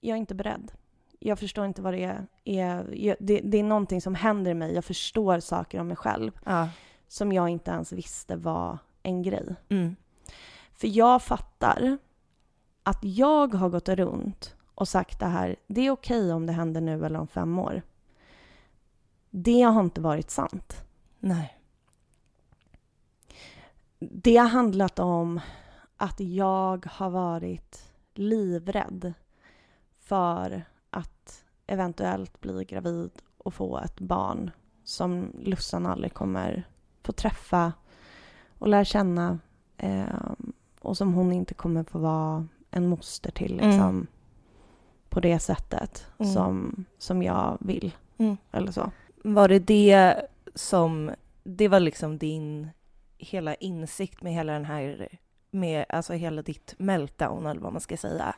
Jag 0.00 0.14
är 0.14 0.18
inte 0.18 0.34
beredd. 0.34 0.72
Jag 1.18 1.38
förstår 1.38 1.66
inte 1.66 1.82
vad 1.82 1.94
det 1.94 2.04
är. 2.04 2.26
är 2.44 3.16
det, 3.20 3.40
det 3.44 3.58
är 3.58 3.62
någonting 3.64 4.00
som 4.00 4.14
händer 4.14 4.50
i 4.50 4.54
mig. 4.54 4.74
Jag 4.74 4.84
förstår 4.84 5.40
saker 5.40 5.80
om 5.80 5.88
mig 5.88 5.96
själv 5.96 6.38
Ja. 6.44 6.68
som 7.08 7.32
jag 7.32 7.48
inte 7.48 7.70
ens 7.70 7.92
visste 7.92 8.36
var 8.36 8.78
en 9.06 9.22
grej. 9.22 9.54
Mm. 9.68 9.96
För 10.72 10.88
jag 10.88 11.22
fattar 11.22 11.98
att 12.82 12.98
jag 13.04 13.54
har 13.54 13.68
gått 13.68 13.88
runt 13.88 14.54
och 14.74 14.88
sagt 14.88 15.20
det 15.20 15.26
här, 15.26 15.56
det 15.66 15.80
är 15.80 15.90
okej 15.90 16.32
om 16.32 16.46
det 16.46 16.52
händer 16.52 16.80
nu 16.80 17.06
eller 17.06 17.20
om 17.20 17.28
fem 17.28 17.58
år. 17.58 17.82
Det 19.30 19.62
har 19.62 19.80
inte 19.80 20.00
varit 20.00 20.30
sant. 20.30 20.82
Nej. 21.18 21.58
Det 23.98 24.36
har 24.36 24.48
handlat 24.48 24.98
om 24.98 25.40
att 25.96 26.20
jag 26.20 26.86
har 26.90 27.10
varit 27.10 27.92
livrädd 28.14 29.14
för 29.98 30.64
att 30.90 31.44
eventuellt 31.66 32.40
bli 32.40 32.64
gravid 32.64 33.10
och 33.38 33.54
få 33.54 33.78
ett 33.78 34.00
barn 34.00 34.50
som 34.84 35.32
Lussan 35.40 35.86
aldrig 35.86 36.14
kommer 36.14 36.68
få 37.02 37.12
träffa 37.12 37.72
och 38.58 38.68
lära 38.68 38.84
känna 38.84 39.38
eh, 39.76 40.30
och 40.80 40.96
som 40.96 41.14
hon 41.14 41.32
inte 41.32 41.54
kommer 41.54 41.84
få 41.84 41.98
vara 41.98 42.46
en 42.70 42.88
moster 42.88 43.30
till 43.30 43.52
liksom, 43.52 43.72
Mm. 43.80 44.06
på 45.08 45.20
det 45.20 45.38
sättet 45.38 46.06
Mm. 46.18 46.32
som, 46.32 46.84
som 46.98 47.22
jag 47.22 47.56
vill. 47.60 47.92
Mm. 48.18 48.36
Eller 48.52 48.72
så. 48.72 48.90
Var 49.24 49.48
det 49.48 49.58
det 49.58 50.14
som, 50.54 51.10
det 51.44 51.68
var 51.68 51.80
liksom 51.80 52.18
din 52.18 52.68
hela 53.18 53.54
insikt 53.54 54.22
med 54.22 54.32
hela 54.32 54.52
den 54.52 54.64
här, 54.64 55.08
med 55.50 55.84
alltså 55.88 56.12
hela 56.12 56.42
ditt 56.42 56.74
meltdown 56.78 57.46
eller 57.46 57.60
vad 57.60 57.72
man 57.72 57.80
ska 57.80 57.96
säga. 57.96 58.34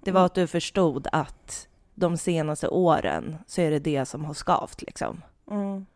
Det 0.00 0.10
var 0.10 0.20
Mm. 0.20 0.26
att 0.26 0.34
du 0.34 0.46
förstod 0.46 1.06
att 1.12 1.68
de 1.94 2.16
senaste 2.16 2.68
åren 2.68 3.36
så 3.46 3.60
är 3.60 3.70
det 3.70 3.78
det 3.78 4.04
som 4.06 4.24
har 4.24 4.34
skavt 4.34 4.82
liksom. 4.82 5.22
Mm. 5.50 5.86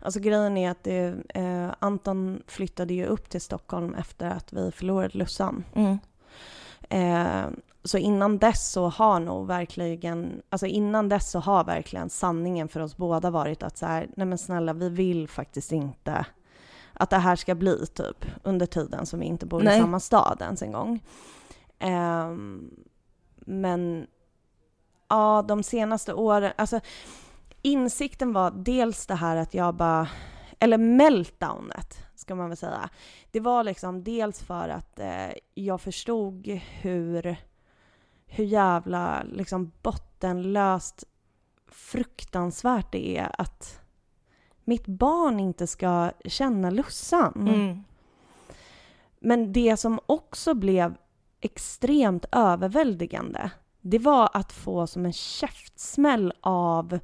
Alltså 0.00 0.20
grejen 0.20 0.56
är 0.56 0.70
att 0.70 0.84
det, 0.84 1.14
eh, 1.28 1.74
Anton 1.78 2.42
flyttade 2.46 2.94
ju 2.94 3.06
upp 3.06 3.28
till 3.28 3.40
Stockholm 3.40 3.94
efter 3.94 4.30
att 4.30 4.52
vi 4.52 4.70
förlorade 4.70 5.18
Lussan. 5.18 5.64
Mm. 5.74 5.98
Eh, 6.90 7.50
så 7.84 7.98
innan 7.98 8.38
dess 8.38 8.72
så 8.72 8.88
har 8.88 9.20
nog 9.20 9.46
verkligen, 9.46 10.42
alltså 10.48 10.66
innan 10.66 11.08
dess 11.08 11.30
så 11.30 11.38
har 11.38 11.64
verkligen 11.64 12.10
sanningen 12.10 12.68
för 12.68 12.80
oss 12.80 12.96
båda 12.96 13.30
varit 13.30 13.62
att 13.62 13.78
så 13.78 13.86
här, 13.86 14.08
nej 14.16 14.26
men 14.26 14.38
snälla 14.38 14.72
vi 14.72 14.88
vill 14.88 15.28
faktiskt 15.28 15.72
inte 15.72 16.26
att 16.92 17.10
det 17.10 17.18
här 17.18 17.36
ska 17.36 17.54
bli 17.54 17.86
typ 17.86 18.26
under 18.42 18.66
tiden 18.66 19.06
som 19.06 19.20
vi 19.20 19.26
inte 19.26 19.46
bor 19.46 19.62
Nej. 19.62 19.76
i 19.76 19.80
samma 19.80 20.00
stad 20.00 20.38
ens 20.40 20.62
en 20.62 20.72
gång. 20.72 21.02
Ehm, 21.78 22.70
men 23.36 24.06
ja, 25.08 25.44
de 25.48 25.62
senaste 25.62 26.14
åren, 26.14 26.52
alltså 26.56 26.80
insikten 27.62 28.32
var 28.32 28.50
dels 28.50 29.06
det 29.06 29.14
här 29.14 29.36
att 29.36 29.54
jag 29.54 29.74
bara, 29.74 30.08
eller 30.58 30.78
meltdownet 30.78 32.06
ska 32.14 32.34
man 32.34 32.48
väl 32.48 32.56
säga. 32.56 32.90
Det 33.30 33.40
var 33.40 33.64
liksom 33.64 34.04
dels 34.04 34.42
för 34.42 34.68
att 34.68 35.00
eh, 35.00 35.30
jag 35.54 35.80
förstod 35.80 36.46
hur, 36.80 37.36
hur 38.26 38.44
jävla 38.44 39.22
liksom 39.22 39.72
bottenlöst 39.82 41.04
fruktansvärt 41.66 42.92
det 42.92 43.18
är 43.18 43.30
att 43.38 43.80
mitt 44.64 44.86
barn 44.86 45.40
inte 45.40 45.66
ska 45.66 46.10
känna 46.24 46.70
Lussan. 46.70 47.48
Mm. 47.48 47.84
Men 49.18 49.52
det 49.52 49.76
som 49.76 50.00
också 50.06 50.54
blev 50.54 50.94
extremt 51.40 52.24
överväldigande, 52.32 53.50
det 53.80 53.98
var 53.98 54.30
att 54.32 54.52
få 54.52 54.86
som 54.86 55.06
en 55.06 55.12
käftsmäll 55.12 56.32
av 56.40 56.98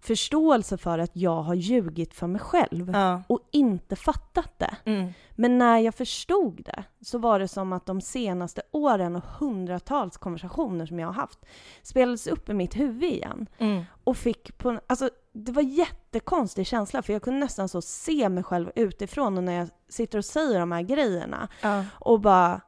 förståelse 0.00 0.78
för 0.78 0.98
att 0.98 1.10
jag 1.16 1.42
har 1.42 1.54
ljugit 1.54 2.14
för 2.14 2.26
mig 2.26 2.40
själv 2.40 2.90
Ja. 2.92 3.22
och 3.26 3.40
inte 3.50 3.96
fattat 3.96 4.58
det. 4.58 4.76
Mm. 4.84 5.12
Men 5.34 5.58
när 5.58 5.78
jag 5.78 5.94
förstod 5.94 6.62
det 6.64 6.84
så 7.00 7.18
var 7.18 7.38
det 7.38 7.48
som 7.48 7.72
att 7.72 7.86
de 7.86 8.00
senaste 8.00 8.62
åren 8.70 9.16
och 9.16 9.22
hundratals 9.24 10.16
konversationer 10.16 10.86
som 10.86 10.98
jag 10.98 11.08
har 11.08 11.14
haft 11.14 11.38
spelades 11.82 12.26
upp 12.26 12.48
i 12.48 12.54
mitt 12.54 12.76
huvud 12.76 13.12
igen. 13.12 13.46
Mm. 13.58 13.84
Och 14.04 14.16
fick 14.16 14.58
på, 14.58 14.80
alltså 14.86 15.10
det 15.32 15.52
var 15.52 15.62
jättekonstig 15.62 16.66
känsla 16.66 17.02
för 17.02 17.12
jag 17.12 17.22
kunde 17.22 17.40
nästan 17.40 17.68
så 17.68 17.82
se 17.82 18.28
mig 18.28 18.42
själv 18.44 18.70
utifrån 18.74 19.38
och 19.38 19.44
när 19.44 19.52
jag 19.52 19.68
sitter 19.88 20.18
och 20.18 20.24
säger 20.24 20.60
de 20.60 20.72
här 20.72 20.82
grejerna 20.82 21.48
Ja. 21.62 21.84
och 21.92 22.20
bara 22.20 22.60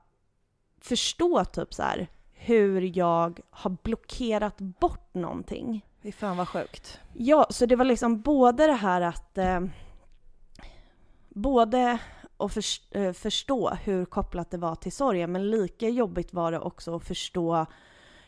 förstå 0.81 1.45
typ 1.45 1.75
så 1.75 1.83
här 1.83 2.09
hur 2.33 2.99
jag 2.99 3.41
har 3.51 3.77
blockerat 3.83 4.59
bort 4.61 5.15
någonting. 5.15 5.87
Fy 6.03 6.13
fan 6.13 6.37
vad 6.37 6.49
sjukt. 6.49 7.01
Ja, 7.15 7.47
så 7.51 7.67
det 7.67 7.77
var 7.77 7.85
liksom 7.85 8.21
både 8.21 8.67
det 8.67 8.73
här 8.73 9.01
att 9.01 9.39
eh, 9.39 9.61
både 11.29 11.99
att 12.37 12.53
förs- 12.53 12.83
eh, 12.91 13.13
förstå 13.13 13.71
hur 13.85 14.05
kopplat 14.05 14.51
det 14.51 14.59
var 14.59 14.75
till 14.75 14.93
sorgen 14.93 15.33
men 15.33 15.51
lika 15.51 15.89
jobbigt 15.89 16.33
var 16.35 16.53
det 16.53 16.59
också 16.61 16.97
att 16.97 17.05
förstå 17.05 17.67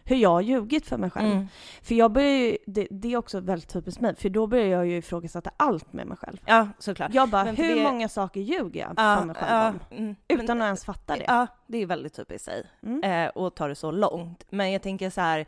hur 0.05 0.17
jag 0.17 0.29
har 0.31 0.41
ljugit 0.41 0.87
för 0.87 0.97
mig 0.99 1.11
själv. 1.11 1.33
Mm. 1.33 1.47
För 1.83 1.95
jag 1.95 2.13
börjar 2.13 2.29
ju, 2.31 2.57
det, 2.67 2.89
det 2.91 3.13
är 3.13 3.17
också 3.17 3.41
väldigt 3.41 3.69
typiskt 3.69 4.01
mig, 4.01 4.17
för 4.17 4.29
då 4.29 4.47
börjar 4.47 4.67
jag 4.67 4.87
ju 4.87 4.97
ifrågasätta 4.97 5.51
allt 5.57 5.93
med 5.93 6.07
mig 6.07 6.17
själv. 6.17 6.39
Ja, 6.47 6.69
såklart. 6.79 7.15
Jag 7.15 7.29
bara, 7.31 7.45
Men 7.45 7.57
för 7.57 7.63
hur 7.63 7.75
det- 7.77 7.83
många 7.83 8.09
saker 8.09 8.41
ljuger 8.41 8.81
jag 8.81 8.91
Ja, 8.97 9.17
för 9.19 9.25
mig 9.27 9.37
själv 9.37 9.51
ja, 9.51 9.69
om? 9.69 9.99
mm. 9.99 10.15
Utan 10.29 10.47
Men- 10.47 10.63
att 10.63 10.67
ens 10.67 10.85
fatta 10.85 11.17
det. 11.17 11.25
Ja, 11.27 11.47
det 11.67 11.79
är 11.79 11.87
väldigt 11.87 12.15
typiskt 12.15 12.49
i 12.49 12.51
sig. 12.51 12.65
Mm. 12.83 13.03
eh, 13.05 13.29
och 13.31 13.55
ta 13.57 13.69
det 13.69 13.75
så 13.75 13.91
långt. 13.91 14.45
Men 14.51 14.73
jag 14.73 14.83
tänker 14.83 15.11
så 15.11 15.21
här, 15.21 15.47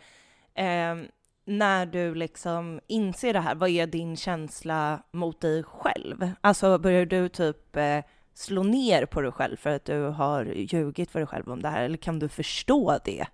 ehm, 0.54 1.06
när 1.44 1.86
du 1.86 2.14
liksom 2.14 2.80
inser 2.86 3.32
det 3.32 3.40
här, 3.40 3.54
vad 3.54 3.68
är 3.68 3.86
din 3.86 4.16
känsla 4.16 5.02
mot 5.12 5.40
dig 5.40 5.62
själv? 5.62 6.30
Alltså 6.40 6.78
börjar 6.78 7.06
du 7.06 7.28
typ 7.28 7.76
eh, 7.76 7.98
slå 8.34 8.62
ner 8.62 9.06
på 9.06 9.20
dig 9.20 9.32
själv 9.32 9.56
för 9.56 9.70
att 9.70 9.84
du 9.84 10.02
har 10.02 10.44
ljugit 10.44 11.10
för 11.10 11.18
dig 11.18 11.26
själv 11.26 11.50
om 11.50 11.62
det 11.62 11.68
här, 11.68 11.82
eller 11.82 11.96
kan 11.96 12.18
du 12.18 12.28
förstå 12.28 12.98
det? 13.04 13.26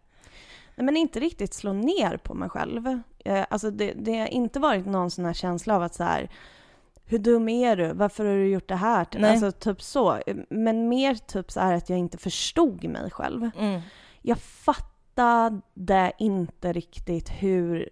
Nej, 0.75 0.85
men 0.85 0.97
inte 0.97 1.21
riktigt 1.21 1.55
slå 1.55 1.73
ner 1.73 2.17
på 2.17 2.35
mig 2.35 2.49
själv. 2.49 3.00
Eh, 3.25 3.45
alltså 3.50 3.71
det, 3.71 3.93
det 3.93 4.19
har 4.19 4.26
inte 4.26 4.61
varit 4.61 4.87
någon 4.87 5.11
sån 5.11 5.25
här 5.25 5.33
känsla 5.33 5.76
av 5.76 5.83
att 5.83 5.95
så 5.95 6.05
här, 6.05 6.31
hur 7.05 7.19
dum 7.19 7.49
är 7.49 7.76
du? 7.76 7.93
Varför 7.93 8.25
har 8.25 8.35
du 8.35 8.49
gjort 8.49 8.69
det 8.69 8.76
här? 8.76 9.07
Nej. 9.12 9.31
Alltså 9.31 9.52
typ 9.52 9.83
så. 9.83 10.21
Men 10.50 10.88
mer 10.88 11.14
typ 11.14 11.50
så 11.50 11.61
här 11.61 11.75
att 11.75 11.90
jag 11.90 11.99
inte 11.99 12.19
förstod 12.19 12.85
mig 12.85 13.11
själv. 13.11 13.50
Mm. 13.59 13.81
Jag 14.23 14.38
fattade 14.38 16.12
inte 16.19 16.73
riktigt 16.73 17.29
hur 17.29 17.88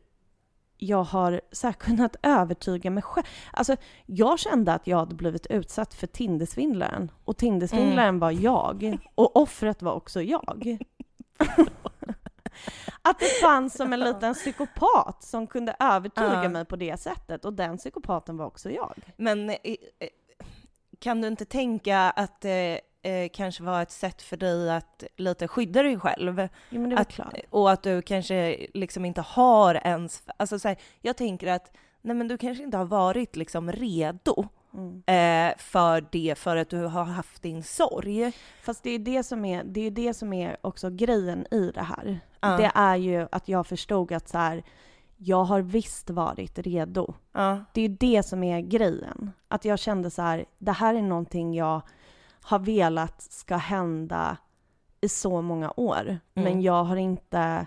jag 0.79 1.03
har 1.03 1.41
så 1.53 1.73
kunnat 1.73 2.17
övertyga 2.23 2.91
mig 2.91 3.03
själv. 3.03 3.27
Alltså, 3.53 3.77
jag 4.07 4.39
kände 4.39 4.73
att 4.73 4.87
jag 4.87 4.99
hade 4.99 5.15
blivit 5.15 5.47
utsatt 5.47 5.95
för 5.95 6.07
Tindersvindlaren 6.07 7.11
och 7.25 7.37
Tindersvindlaren 7.37 8.09
Mm. 8.09 8.19
var 8.19 8.31
jag 8.31 8.99
och 9.15 9.37
offret 9.37 9.83
var 9.83 9.93
också 9.93 10.23
jag. 10.23 10.79
att 13.03 13.19
det 13.19 13.41
fanns 13.43 13.77
som 13.77 13.93
en 13.93 14.01
liten 14.01 14.35
psykopat 14.35 15.23
som 15.23 15.47
kunde 15.47 15.77
övertyga 15.81 16.43
Ja. 16.43 16.49
mig 16.49 16.65
på 16.65 16.77
det 16.77 17.01
sättet 17.01 17.45
och 17.45 17.53
den 17.53 17.77
psykopaten 17.79 18.37
var 18.37 18.47
också 18.47 18.71
jag. 18.71 18.95
Men 19.17 19.51
eh, 19.51 19.57
eh, 19.65 20.09
kan 20.99 21.21
du 21.21 21.29
inte 21.29 21.45
tänka 21.45 21.99
att 22.01 22.41
det 22.41 22.81
eh, 23.03 23.29
kanske 23.33 23.63
var 23.63 23.83
ett 23.83 23.91
sätt 23.91 24.23
för 24.23 24.37
dig 24.37 24.71
att 24.71 25.05
lite 25.17 25.49
skydda 25.49 25.83
dig 25.83 25.99
själv? 26.01 26.49
Jo 26.71 26.97
Att- 26.97 27.09
klart. 27.09 27.35
Och 27.51 27.71
att 27.71 27.83
du 27.83 28.03
kanske 28.03 28.67
liksom 28.75 29.05
inte 29.05 29.21
har 29.21 29.75
ens, 29.75 30.23
alltså 30.37 30.59
så 30.59 30.69
här, 30.69 30.77
jag 31.01 31.17
tänker 31.17 31.47
att 31.47 31.73
nej 32.03 32.17
men 32.17 32.29
du 32.29 32.39
kanske 32.39 32.65
inte 32.65 32.77
har 32.77 32.85
varit 32.85 33.37
liksom 33.37 33.73
redo 33.73 34.49
Mm. 34.75 35.03
eh, 35.07 35.57
för 35.59 36.07
det 36.13 36.39
för 36.39 36.57
att 36.57 36.71
du 36.71 36.85
har 36.85 37.05
haft 37.05 37.43
din 37.43 37.63
sorg. 37.63 38.33
Fast 38.63 38.83
det 38.83 38.91
är 38.91 38.99
det 38.99 39.23
som 39.23 39.45
är, 39.45 39.65
det 39.65 39.81
är 39.81 39.91
det 39.91 40.15
som 40.15 40.33
är 40.33 40.57
också 40.61 40.91
grejen 40.91 41.47
i 41.51 41.71
det 41.75 41.83
här. 41.83 42.21
Ja. 42.41 42.49
Det 42.57 42.71
är 42.75 42.97
ju 42.97 43.29
att 43.33 43.49
jag 43.49 43.67
förstod 43.67 44.13
att 44.13 44.29
så 44.29 44.39
här, 44.39 44.63
jag 45.17 45.45
har 45.45 45.61
visst 45.61 46.11
varit 46.11 46.59
redo. 46.59 47.15
Ja. 47.33 47.65
Det 47.73 47.81
är 47.81 47.89
det 47.89 48.23
som 48.23 48.43
är 48.45 48.61
grejen. 48.61 49.33
Att 49.49 49.65
jag 49.65 49.79
kände 49.79 50.11
så 50.11 50.23
här, 50.23 50.45
det 50.59 50.73
här 50.73 50.95
är 50.95 51.03
någonting 51.03 51.55
jag 51.55 51.83
har 52.49 52.59
velat 52.59 53.23
ska 53.23 53.57
hända 53.57 54.37
i 55.01 55.09
så 55.09 55.43
många 55.43 55.73
år. 55.77 56.19
Men 56.35 56.47
Mm. 56.47 56.61
jag 56.61 56.85
har 56.85 56.97
inte 56.97 57.67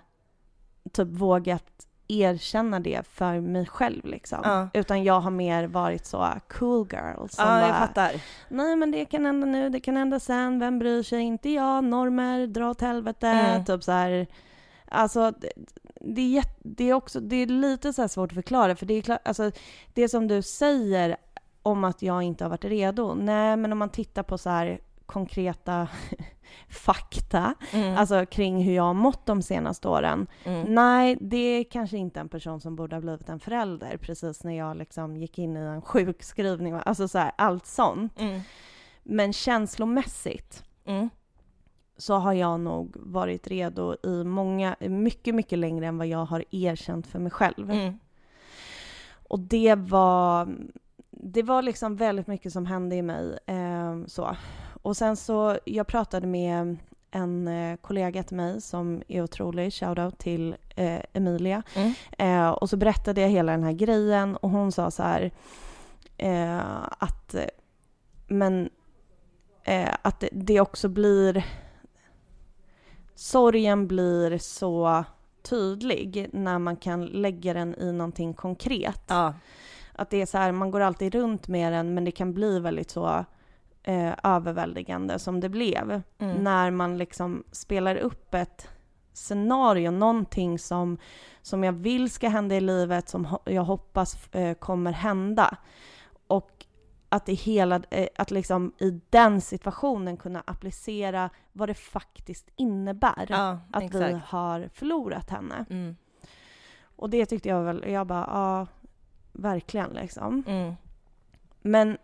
typ 0.94 1.08
vågat 1.08 1.88
erkänna 2.08 2.80
det 2.80 3.08
för 3.08 3.40
mig 3.40 3.66
själv 3.66 4.06
liksom. 4.06 4.40
Ja. 4.44 4.70
Utan 4.74 5.04
jag 5.04 5.20
har 5.20 5.32
mer 5.32 5.68
varit 5.68 6.06
så 6.06 6.28
cool 6.50 6.88
girl 6.92 7.28
som 7.30 7.46
ja, 7.48 7.60
jag 7.60 7.70
bara, 7.70 7.80
fattar. 7.80 8.12
Nej 8.50 8.76
men 8.76 8.92
det 8.92 9.06
kan 9.06 9.26
hända 9.26 9.48
nu, 9.48 9.70
det 9.70 9.80
kan 9.80 9.98
hända 9.98 10.20
sen, 10.20 10.60
vem 10.60 10.80
bryr 10.80 11.04
sig? 11.04 11.20
Inte 11.22 11.50
jag, 11.50 11.84
normer, 11.84 12.48
dra 12.48 12.70
åt 12.70 12.82
helvete, 12.82 13.28
Mm. 13.28 13.66
typ 13.66 13.84
så 13.84 13.92
här. 13.92 14.28
Alltså 14.88 15.32
det, 15.32 15.52
det, 16.02 16.38
är 16.38 16.44
det 16.64 16.90
är 16.90 16.94
också, 16.94 17.20
det 17.20 17.36
är 17.36 17.48
lite 17.48 17.94
så 17.94 18.08
svårt 18.08 18.32
att 18.32 18.36
förklara 18.36 18.76
för 18.76 18.86
det 18.86 18.94
är 18.94 19.02
klart, 19.02 19.22
alltså 19.28 19.52
det 19.94 20.10
som 20.10 20.28
du 20.28 20.42
säger 20.42 21.18
om 21.64 21.84
att 21.84 22.02
jag 22.02 22.24
inte 22.24 22.44
har 22.44 22.50
varit 22.50 22.66
redo, 22.66 23.14
nej 23.14 23.58
men 23.58 23.72
om 23.72 23.78
man 23.78 23.90
tittar 23.90 24.24
på 24.24 24.38
så 24.38 24.50
här 24.50 24.80
konkreta 25.06 25.88
fakta, 26.70 27.54
Mm. 27.74 27.98
alltså 27.98 28.26
kring 28.26 28.64
hur 28.64 28.74
jag 28.76 28.84
har 28.84 28.94
mått 28.94 29.26
de 29.26 29.42
senaste 29.42 29.88
åren. 29.88 30.28
mm. 30.46 30.74
Nej, 30.76 31.18
det 31.22 31.38
är 31.38 31.64
kanske 31.64 31.98
inte 31.98 32.20
en 32.20 32.30
person 32.30 32.62
som 32.62 32.76
borde 32.76 32.96
ha 32.96 33.02
blivit 33.02 33.30
en 33.30 33.40
förälder 33.40 33.98
precis 33.98 34.44
när 34.44 34.58
jag 34.58 34.78
liksom 34.78 35.18
gick 35.18 35.38
in 35.40 35.58
i 35.58 35.60
en 35.60 35.82
sjukskrivning, 35.82 36.74
alltså 36.86 37.08
så 37.08 37.18
här, 37.18 37.32
allt 37.38 37.66
sånt. 37.66 38.20
Mm. 38.20 38.42
Men 39.04 39.34
känslomässigt 39.34 40.64
Mm. 40.86 41.10
så 41.98 42.14
har 42.16 42.34
jag 42.34 42.60
nog 42.60 42.96
varit 43.00 43.48
redo 43.48 43.96
i 44.04 44.24
många, 44.24 44.76
mycket, 44.80 45.36
mycket 45.36 45.60
längre 45.60 45.88
än 45.88 45.98
vad 45.98 46.08
jag 46.08 46.26
har 46.26 46.44
erkänt 46.52 47.08
för 47.08 47.20
mig 47.20 47.32
själv. 47.32 47.72
Mm. 47.72 48.00
Och 49.30 49.40
det 49.40 49.76
var, 49.76 50.56
det 51.24 51.44
var 51.44 51.62
liksom 51.62 51.96
väldigt 51.96 52.28
mycket 52.28 52.54
som 52.54 52.66
hände 52.66 52.96
i 52.96 53.02
mig. 53.02 53.38
Eh, 53.46 54.06
så. 54.08 54.36
Och 54.82 54.98
sen 54.98 55.18
så, 55.18 55.58
jag 55.66 55.88
pratade 55.88 56.28
med 56.28 56.78
en 57.12 57.48
eh, 57.48 57.78
kollega 57.78 58.24
till 58.24 58.38
mig 58.38 58.62
som 58.62 59.04
är 59.08 59.24
otrolig, 59.24 59.74
shoutout 59.74 60.18
till 60.18 60.56
eh, 60.76 61.02
Emilia. 61.14 61.64
Mm. 61.76 61.94
Eh, 62.18 62.50
och 62.50 62.70
så 62.70 62.78
berättade 62.78 63.22
jag 63.22 63.30
hela 63.30 63.52
den 63.52 63.64
här 63.64 63.72
grejen 63.72 64.36
och 64.36 64.50
hon 64.50 64.72
sa 64.72 64.92
så 64.92 65.04
här 65.04 65.32
eh, 66.18 66.84
att 66.98 67.36
men 68.28 68.70
eh, 69.64 69.96
att 70.02 70.20
det, 70.20 70.30
det 70.32 70.62
också 70.62 70.90
blir 70.90 71.46
sorgen 73.16 73.88
blir 73.88 74.38
så 74.38 75.04
tydlig 75.42 76.30
när 76.34 76.60
man 76.60 76.76
kan 76.76 77.06
lägga 77.06 77.54
den 77.54 77.76
i 77.76 77.92
någonting 77.92 78.34
konkret. 78.34 79.04
Ja. 79.08 79.34
Att 80.02 80.10
det 80.10 80.22
är 80.22 80.26
så 80.26 80.38
här, 80.38 80.52
man 80.52 80.72
går 80.72 80.80
alltid 80.82 81.16
runt 81.16 81.48
med 81.48 81.74
den 81.74 81.94
men 81.94 82.06
det 82.06 82.12
kan 82.12 82.34
bli 82.34 82.60
väldigt 82.60 82.92
så 82.92 83.26
eh, 83.84 84.14
överväldigande 84.24 85.20
som 85.20 85.40
det 85.40 85.50
blev. 85.50 86.02
Mm. 86.18 86.44
När 86.44 86.72
man 86.72 86.98
liksom 86.98 87.44
spelar 87.52 87.96
upp 87.96 88.34
ett 88.34 88.68
scenario, 89.14 89.92
någonting 89.92 90.60
som, 90.60 90.98
som 91.42 91.64
jag 91.64 91.74
vill 91.74 92.10
ska 92.10 92.30
hända 92.30 92.56
i 92.56 92.62
livet, 92.62 93.10
som 93.10 93.26
ho- 93.28 93.52
jag 93.52 93.64
hoppas 93.64 94.36
eh, 94.36 94.54
kommer 94.54 94.92
hända. 94.92 95.58
Och 96.28 96.66
att, 97.10 97.30
i 97.30 97.34
hela, 97.34 97.82
eh, 97.90 98.08
att 98.18 98.32
liksom 98.32 98.74
i 98.78 99.02
den 99.10 99.42
situationen 99.42 100.18
kunna 100.18 100.44
applicera 100.48 101.30
vad 101.52 101.70
det 101.70 101.74
faktiskt 101.74 102.50
innebär 102.56 103.26
Ja, 103.30 103.60
att 103.72 103.84
vi 103.84 103.86
exakt. 103.86 104.26
har 104.26 104.70
förlorat 104.74 105.30
henne. 105.30 105.66
Mm. 105.70 105.96
Och 106.96 107.10
det 107.10 107.26
tyckte 107.26 107.50
jag 107.50 107.64
väl, 107.64 107.84
jag 107.92 108.08
bara, 108.08 108.26
ja, 108.28 108.68
verkligen 109.32 109.90
liksom. 109.90 110.44
Mm. 110.48 110.74
Men 111.62 111.98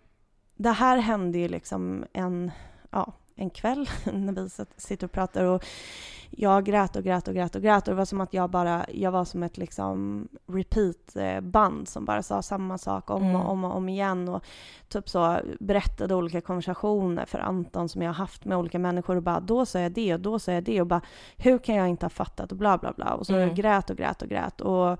det 0.55 0.71
här 0.71 0.97
hände 0.97 1.37
ju 1.37 1.47
liksom 1.47 2.05
en, 2.13 2.51
ja, 2.89 3.13
en 3.35 3.49
kväll 3.49 3.89
när 4.13 4.33
vi 4.33 4.49
sitter 4.77 5.07
och 5.07 5.11
pratar 5.11 5.43
och 5.43 5.65
jag 6.29 6.65
grät 6.65 6.95
och 6.95 7.03
grät 7.03 7.27
och 7.27 7.33
grät 7.33 7.55
och 7.55 7.61
grät 7.61 7.87
och 7.87 7.93
det 7.93 7.97
var 7.97 8.05
som 8.05 8.21
att 8.21 8.33
jag 8.33 8.49
bara, 8.49 8.85
jag 8.93 9.11
var 9.11 9.25
som 9.25 9.43
ett 9.43 9.57
liksom 9.57 10.27
repeat-band 10.47 11.87
som 11.87 12.05
bara 12.05 12.23
sa 12.23 12.41
samma 12.41 12.77
sak 12.77 13.09
om 13.09 13.23
Mm. 13.23 13.35
och 13.35 13.51
om 13.51 13.63
och 13.63 13.75
om 13.75 13.89
igen 13.89 14.29
och 14.29 14.43
typ 14.87 15.09
så 15.09 15.39
berättade 15.59 16.15
olika 16.15 16.41
konversationer 16.41 17.25
för 17.25 17.39
Anton 17.39 17.89
som 17.89 18.01
jag 18.01 18.09
har 18.09 18.15
haft 18.15 18.45
med 18.45 18.57
olika 18.57 18.79
människor 18.79 19.15
och 19.15 19.23
bara 19.23 19.39
då 19.39 19.65
sa 19.65 19.79
jag 19.79 19.91
det 19.91 20.13
och 20.13 20.19
då 20.19 20.39
sa 20.39 20.51
jag 20.51 20.63
det 20.63 20.81
och 20.81 20.87
bara 20.87 21.01
hur 21.37 21.57
kan 21.57 21.75
jag 21.75 21.87
inte 21.87 22.05
ha 22.05 22.09
fattat 22.09 22.51
och 22.51 22.57
bla 22.57 22.77
bla 22.77 22.93
bla 22.93 23.13
och 23.13 23.25
så 23.25 23.33
Mm. 23.33 23.47
jag 23.47 23.57
grät 23.57 23.89
och 23.89 23.97
grät 23.97 24.21
och 24.21 24.29
grät 24.29 24.61
och 24.61 24.99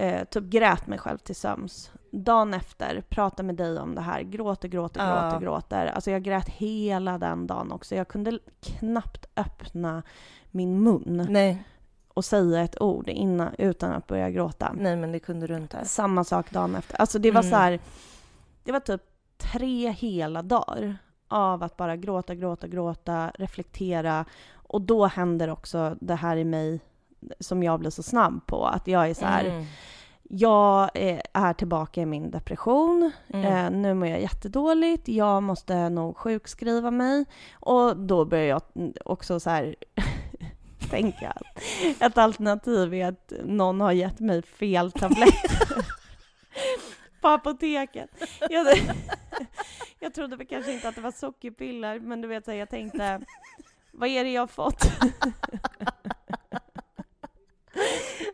eh, 0.00 0.24
typ 0.24 0.44
grät 0.44 0.86
mig 0.86 0.98
själv 0.98 1.18
till 1.18 1.36
söms. 1.36 1.92
Dagen 2.12 2.54
efter, 2.54 3.02
pratar 3.08 3.44
med 3.44 3.54
dig 3.54 3.78
om 3.78 3.94
det 3.94 4.00
här, 4.00 4.22
gråter, 4.22 4.68
gråter, 4.68 5.00
Ja. 5.08 5.22
gråter, 5.22 5.40
gråter. 5.40 5.86
Alltså 5.86 6.10
jag 6.10 6.22
grät 6.22 6.48
hela 6.48 7.18
den 7.18 7.46
dagen 7.46 7.72
också. 7.72 7.94
Jag 7.94 8.08
kunde 8.08 8.38
knappt 8.60 9.26
öppna 9.36 10.02
min 10.50 10.82
mun 10.82 11.26
Nej, 11.30 11.64
och 12.08 12.24
säga 12.24 12.60
ett 12.62 12.80
ord 12.82 13.08
innan, 13.08 13.54
utan 13.58 13.92
att 13.92 14.06
börja 14.06 14.30
gråta. 14.30 14.72
nej 14.76 14.96
men 14.96 15.12
det 15.12 15.18
kunde 15.18 15.46
du 15.46 15.56
inte. 15.56 15.84
Samma 15.84 16.24
sak 16.24 16.50
dagen 16.50 16.74
efter. 16.76 17.00
Alltså 17.00 17.18
det 17.18 17.30
var 17.30 17.40
Mm. 17.40 17.50
så 17.50 17.56
här, 17.56 17.80
det 18.64 18.72
var 18.72 18.80
typ 18.80 19.02
tre 19.38 19.90
hela 19.90 20.42
dagar 20.42 20.96
av 21.28 21.62
att 21.62 21.76
bara 21.76 21.96
gråta, 21.96 22.34
gråta, 22.34 22.66
gråta, 22.68 23.30
reflektera. 23.34 24.24
Och 24.52 24.80
då 24.82 25.06
händer 25.06 25.50
också 25.50 25.96
det 26.00 26.14
här 26.14 26.36
i 26.36 26.44
mig 26.44 26.80
som 27.40 27.62
jag 27.62 27.80
blir 27.80 27.90
så 27.90 28.02
snabb 28.02 28.46
på, 28.46 28.66
att 28.66 28.86
jag 28.86 29.10
är 29.10 29.14
så 29.14 29.24
här, 29.24 29.44
Mm. 29.44 29.64
jag 30.22 30.90
är- 30.94 31.22
är 31.32 31.52
tillbaka 31.52 32.00
i 32.00 32.06
min 32.06 32.30
depression. 32.30 33.10
Mm. 33.28 33.46
Eh, 33.46 33.70
nu 33.80 33.94
mår 33.94 34.08
jag 34.08 34.20
jättedåligt. 34.20 35.08
Jag 35.08 35.42
måste 35.42 35.88
nog 35.88 36.16
sjukskriva 36.16 36.90
mig. 36.90 37.24
Och 37.54 37.96
då 37.96 38.24
börjar 38.24 38.44
jag 38.46 38.62
också 39.04 39.40
så 39.40 39.50
här 39.50 39.74
tänka 40.90 41.30
att 41.30 41.42
ett 42.02 42.18
alternativ 42.18 42.94
är 42.94 43.08
att 43.08 43.32
någon 43.44 43.80
har 43.80 43.92
gett 43.92 44.20
mig 44.20 44.42
fel 44.42 44.92
tablett 44.92 45.34
på 47.20 47.28
apoteket. 47.28 48.10
Jag, 48.50 48.66
jag 50.00 50.14
trodde 50.14 50.36
väl 50.36 50.46
kanske 50.46 50.72
inte 50.72 50.88
att 50.88 50.94
det 50.94 51.00
var 51.00 51.10
sockerpiller, 51.12 52.00
men 52.00 52.20
du 52.20 52.28
vet, 52.28 52.44
så 52.44 52.50
här, 52.50 52.58
jag 52.58 52.70
tänkte 52.70 53.20
vad 53.92 54.08
är 54.08 54.24
det 54.24 54.30
jag 54.30 54.42
har 54.42 54.46
fått? 54.46 54.84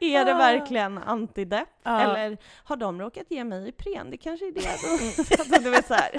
Är 0.17 0.25
det 0.25 0.35
verkligen 0.35 0.99
antidepp? 0.99 1.69
Ja. 1.83 2.01
Eller 2.01 2.39
har 2.65 2.77
de 2.77 3.01
råkat 3.01 3.27
ge 3.31 3.45
mig 3.45 3.69
Ipren? 3.69 4.11
Det 4.11 4.17
kanske 4.17 4.47
är 4.47 4.53
det. 4.53 4.69
alltså, 5.41 5.63
du 5.63 5.71
vet 5.71 5.87
så 5.87 5.95
här. 5.95 6.11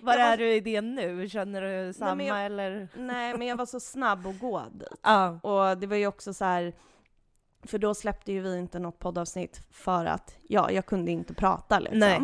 Var 0.00 0.14
är 0.16 0.36
du 0.36 0.54
i 0.54 0.60
det 0.60 0.80
nu? 0.80 1.28
Känner 1.28 1.62
du 1.86 1.92
samma 1.92 2.14
men 2.14 2.26
jag- 2.26 2.46
eller? 2.46 2.88
Nej, 2.96 3.38
men 3.38 3.46
jag 3.46 3.56
var 3.56 3.66
så 3.66 3.80
snabb 3.80 4.26
att 4.26 4.40
gå 4.40 4.62
dit. 4.72 4.88
Ja. 5.02 5.28
Och 5.42 5.78
det 5.78 5.86
var 5.86 5.96
ju 5.96 6.06
också 6.06 6.34
så 6.34 6.44
här, 6.44 6.72
För 7.62 7.78
då 7.78 7.94
släppte 7.94 8.32
ju 8.32 8.40
vi 8.40 8.58
inte 8.58 8.78
något 8.78 8.98
poddavsnitt 8.98 9.60
för 9.70 10.04
att, 10.06 10.36
ja, 10.48 10.70
jag 10.70 10.86
kunde 10.86 11.10
inte 11.10 11.34
prata 11.34 11.78
liksom. 11.78 11.98
Nej. 11.98 12.20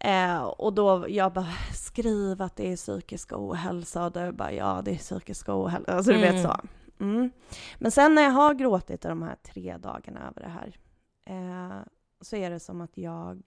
Eh, 0.00 0.42
och 0.44 0.72
då, 0.72 1.06
jag 1.08 1.32
bara, 1.32 1.52
skriv 1.74 2.42
att 2.42 2.56
det 2.56 2.72
är 2.72 2.76
psykisk 2.76 3.32
ohälsa 3.32 4.04
och 4.04 4.12
då 4.12 4.32
bara, 4.32 4.52
ja 4.52 4.82
det 4.84 4.90
är 4.90 4.96
psykisk 4.98 5.48
ohälsa. 5.48 5.92
Alltså 5.92 6.12
du 6.12 6.18
vet 6.18 6.30
Mm. 6.30 6.42
så. 6.42 6.56
Mm. 7.00 7.30
Men 7.78 7.90
sen 7.90 8.14
när 8.14 8.22
jag 8.22 8.30
har 8.30 8.54
gråtit 8.54 9.00
de 9.00 9.22
här 9.22 9.36
tre 9.42 9.76
dagarna 9.76 10.28
över 10.28 10.40
det 10.40 10.48
här, 10.48 10.76
eh, 11.24 11.82
så 12.20 12.36
är 12.36 12.50
det 12.50 12.60
som 12.60 12.80
att 12.80 12.96
jag 12.98 13.42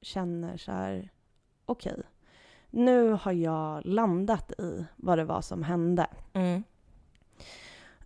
känner 0.00 0.56
så 0.56 0.72
här, 0.72 1.10
okej, 1.66 2.02
nu 2.70 3.10
har 3.10 3.32
jag 3.32 3.86
landat 3.86 4.52
i 4.60 4.86
vad 4.96 5.18
det 5.18 5.24
var 5.24 5.40
som 5.40 5.62
hände. 5.62 6.06
Mm. 6.32 6.62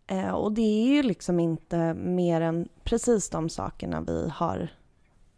Eh, 0.06 0.30
och 0.30 0.52
det 0.52 0.62
är 0.62 0.86
ju 0.86 1.02
liksom 1.02 1.40
inte 1.40 1.94
mer 1.94 2.40
än 2.40 2.68
precis 2.84 3.30
de 3.30 3.48
sakerna 3.48 4.00
vi 4.00 4.28
har 4.34 4.68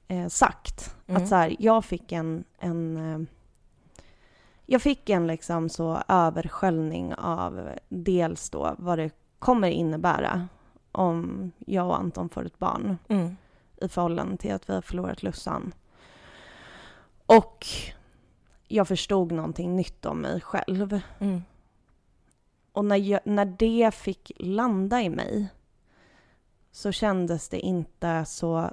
eh, 0.09 0.29
sagt. 0.29 0.97
Mm. 1.07 1.23
Att 1.23 1.29
så 1.29 1.35
här, 1.35 1.57
jag 1.59 1.85
fick 1.85 2.13
en, 2.13 2.45
en 2.59 2.97
eh, 2.97 3.29
jag 4.67 4.83
fick 4.83 5.11
en 5.11 5.27
liksom 5.27 5.69
så 5.69 6.03
översköljning 6.09 7.15
av 7.15 7.69
dels 7.89 8.51
då 8.51 8.75
vad 8.79 8.99
det 8.99 9.11
kommer 9.43 9.69
innebära 9.69 10.49
om 10.93 11.53
jag 11.59 11.87
och 11.87 11.99
Anton 11.99 12.29
får 12.29 12.47
ett 12.47 12.59
barn 12.59 12.99
Mm. 13.09 13.37
i 13.77 13.89
förhållande 13.89 14.37
till 14.37 14.53
att 14.53 14.69
vi 14.69 14.75
har 14.75 14.83
förlorat 14.83 15.23
Lussan. 15.23 15.75
Och 17.27 17.67
jag 18.69 18.89
förstod 18.89 19.33
någonting 19.33 19.77
nytt 19.77 20.07
om 20.07 20.19
mig 20.19 20.41
själv. 20.41 21.01
Mm. 21.19 21.43
Och 22.73 22.85
när, 22.85 22.97
jag, 22.97 23.21
när 23.25 23.45
det 23.45 23.95
fick 23.95 24.33
landa 24.37 25.03
i 25.03 25.11
mig 25.11 25.47
så 26.71 26.93
kändes 26.93 27.49
det 27.49 27.61
inte 27.61 28.25
så... 28.25 28.71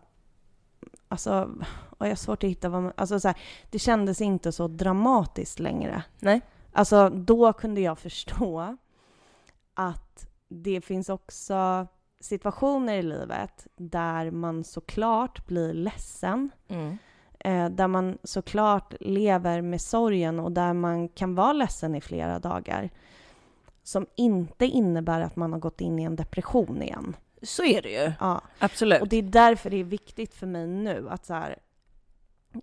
Alltså, 1.07 1.49
och 1.97 2.05
jag 2.05 2.11
har 2.11 2.15
svårt 2.15 2.43
att 2.43 2.49
hitta 2.49 2.69
vad 2.69 2.83
man... 2.83 2.93
Alltså 2.95 3.19
så 3.19 3.27
här, 3.27 3.37
det 3.69 3.79
kändes 3.79 4.21
inte 4.21 4.51
så 4.51 4.67
dramatiskt 4.67 5.59
längre. 5.59 6.03
Nej. 6.19 6.41
Alltså, 6.73 7.09
då 7.09 7.53
kunde 7.53 7.81
jag 7.81 7.99
förstå 7.99 8.77
att 9.73 10.28
det 10.49 10.81
finns 10.81 11.09
också 11.09 11.87
situationer 12.19 12.93
i 12.93 13.01
livet 13.01 13.67
där 13.75 14.31
man 14.31 14.63
såklart 14.63 15.45
blir 15.45 15.73
ledsen. 15.73 16.49
Mm. 16.67 16.97
Eh, 17.39 17.69
där 17.69 17.87
man 17.87 18.17
såklart 18.23 18.93
lever 18.99 19.61
med 19.61 19.81
sorgen 19.81 20.39
och 20.39 20.51
där 20.51 20.73
man 20.73 21.09
kan 21.09 21.35
vara 21.35 21.53
ledsen 21.53 21.95
i 21.95 22.01
flera 22.01 22.39
dagar. 22.39 22.89
Som 23.83 24.05
inte 24.15 24.65
innebär 24.65 25.21
att 25.21 25.35
man 25.35 25.53
har 25.53 25.59
gått 25.59 25.81
in 25.81 25.99
i 25.99 26.03
en 26.03 26.15
depression 26.15 26.81
igen. 26.81 27.15
Så 27.41 27.63
är 27.63 27.81
det 27.81 27.89
ju. 27.89 28.11
Ja. 28.19 28.41
Absolut. 28.59 29.01
Och 29.01 29.07
det 29.07 29.17
är 29.17 29.23
därför 29.23 29.69
det 29.69 29.77
är 29.77 29.83
viktigt 29.83 30.33
för 30.33 30.47
mig 30.47 30.67
nu 30.67 31.07
att 31.09 31.25
så 31.25 31.33
här, 31.33 31.59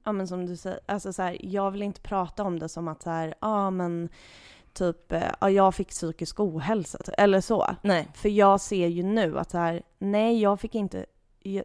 ja 0.04 0.12
men 0.12 0.28
som 0.28 0.46
du 0.46 0.56
säger, 0.56 0.80
alltså 0.86 1.12
så 1.12 1.22
här, 1.22 1.36
jag 1.40 1.70
vill 1.70 1.82
inte 1.82 2.00
prata 2.00 2.44
om 2.44 2.58
det 2.58 2.68
som 2.68 2.88
att 2.88 3.02
så 3.02 3.10
här, 3.10 3.34
ja 3.40 3.70
men 3.70 4.08
typ, 4.76 5.12
eh, 5.12 5.30
ja 5.40 5.50
jag 5.50 5.74
fick 5.74 5.88
psykisk 5.88 6.40
ohälsa, 6.40 6.98
ty- 7.04 7.12
eller 7.18 7.40
så. 7.40 7.76
Nej. 7.82 8.08
För 8.14 8.28
jag 8.28 8.60
ser 8.60 8.86
ju 8.86 9.02
nu 9.02 9.38
att 9.38 9.50
så 9.50 9.58
här, 9.58 9.82
nej 9.98 10.40
jag 10.40 10.60
fick 10.60 10.74
inte, 10.74 11.06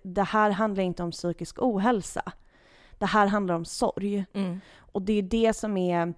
det 0.04 0.24
här 0.24 0.52
handlar 0.52 0.84
inte 0.84 1.04
om 1.04 1.12
psykisk 1.12 1.62
ohälsa. 1.62 2.32
Det 2.98 3.06
här 3.06 3.28
handlar 3.28 3.56
om 3.56 3.66
sorg. 3.66 4.26
Mm. 4.34 4.62
Och 4.78 5.02
det 5.02 5.14
är 5.14 5.22
det 5.22 5.54
som 5.54 5.78
är... 5.78 6.14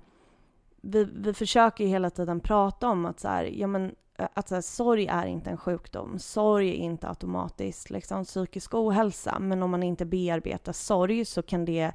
Vi, 0.82 1.03
vi 1.03 1.34
försöker 1.34 1.84
ju 1.84 1.89
hela 1.89 2.10
tiden 2.10 2.39
prata 2.39 2.89
om 2.89 3.06
att, 3.06 3.19
så 3.19 3.27
här, 3.27 3.43
ja, 3.43 3.67
men, 3.67 3.95
eh, 4.17 4.27
att 4.34 4.49
så 4.49 4.56
här, 4.56 4.62
sorg 4.62 5.08
är 5.08 5.25
inte 5.25 5.49
en 5.49 5.58
sjukdom. 5.58 6.19
Sorg 6.19 6.69
är 6.69 6.73
inte 6.73 7.10
automatiskt 7.10 7.89
liksom, 7.89 8.25
psykisk 8.25 8.73
ohälsa. 8.73 9.39
Men 9.39 9.63
om 9.63 9.71
man 9.71 9.84
inte 9.84 10.06
bearbetar 10.06 10.73
sorg 10.73 11.25
så 11.25 11.41
kan 11.41 11.65
det 11.65 11.91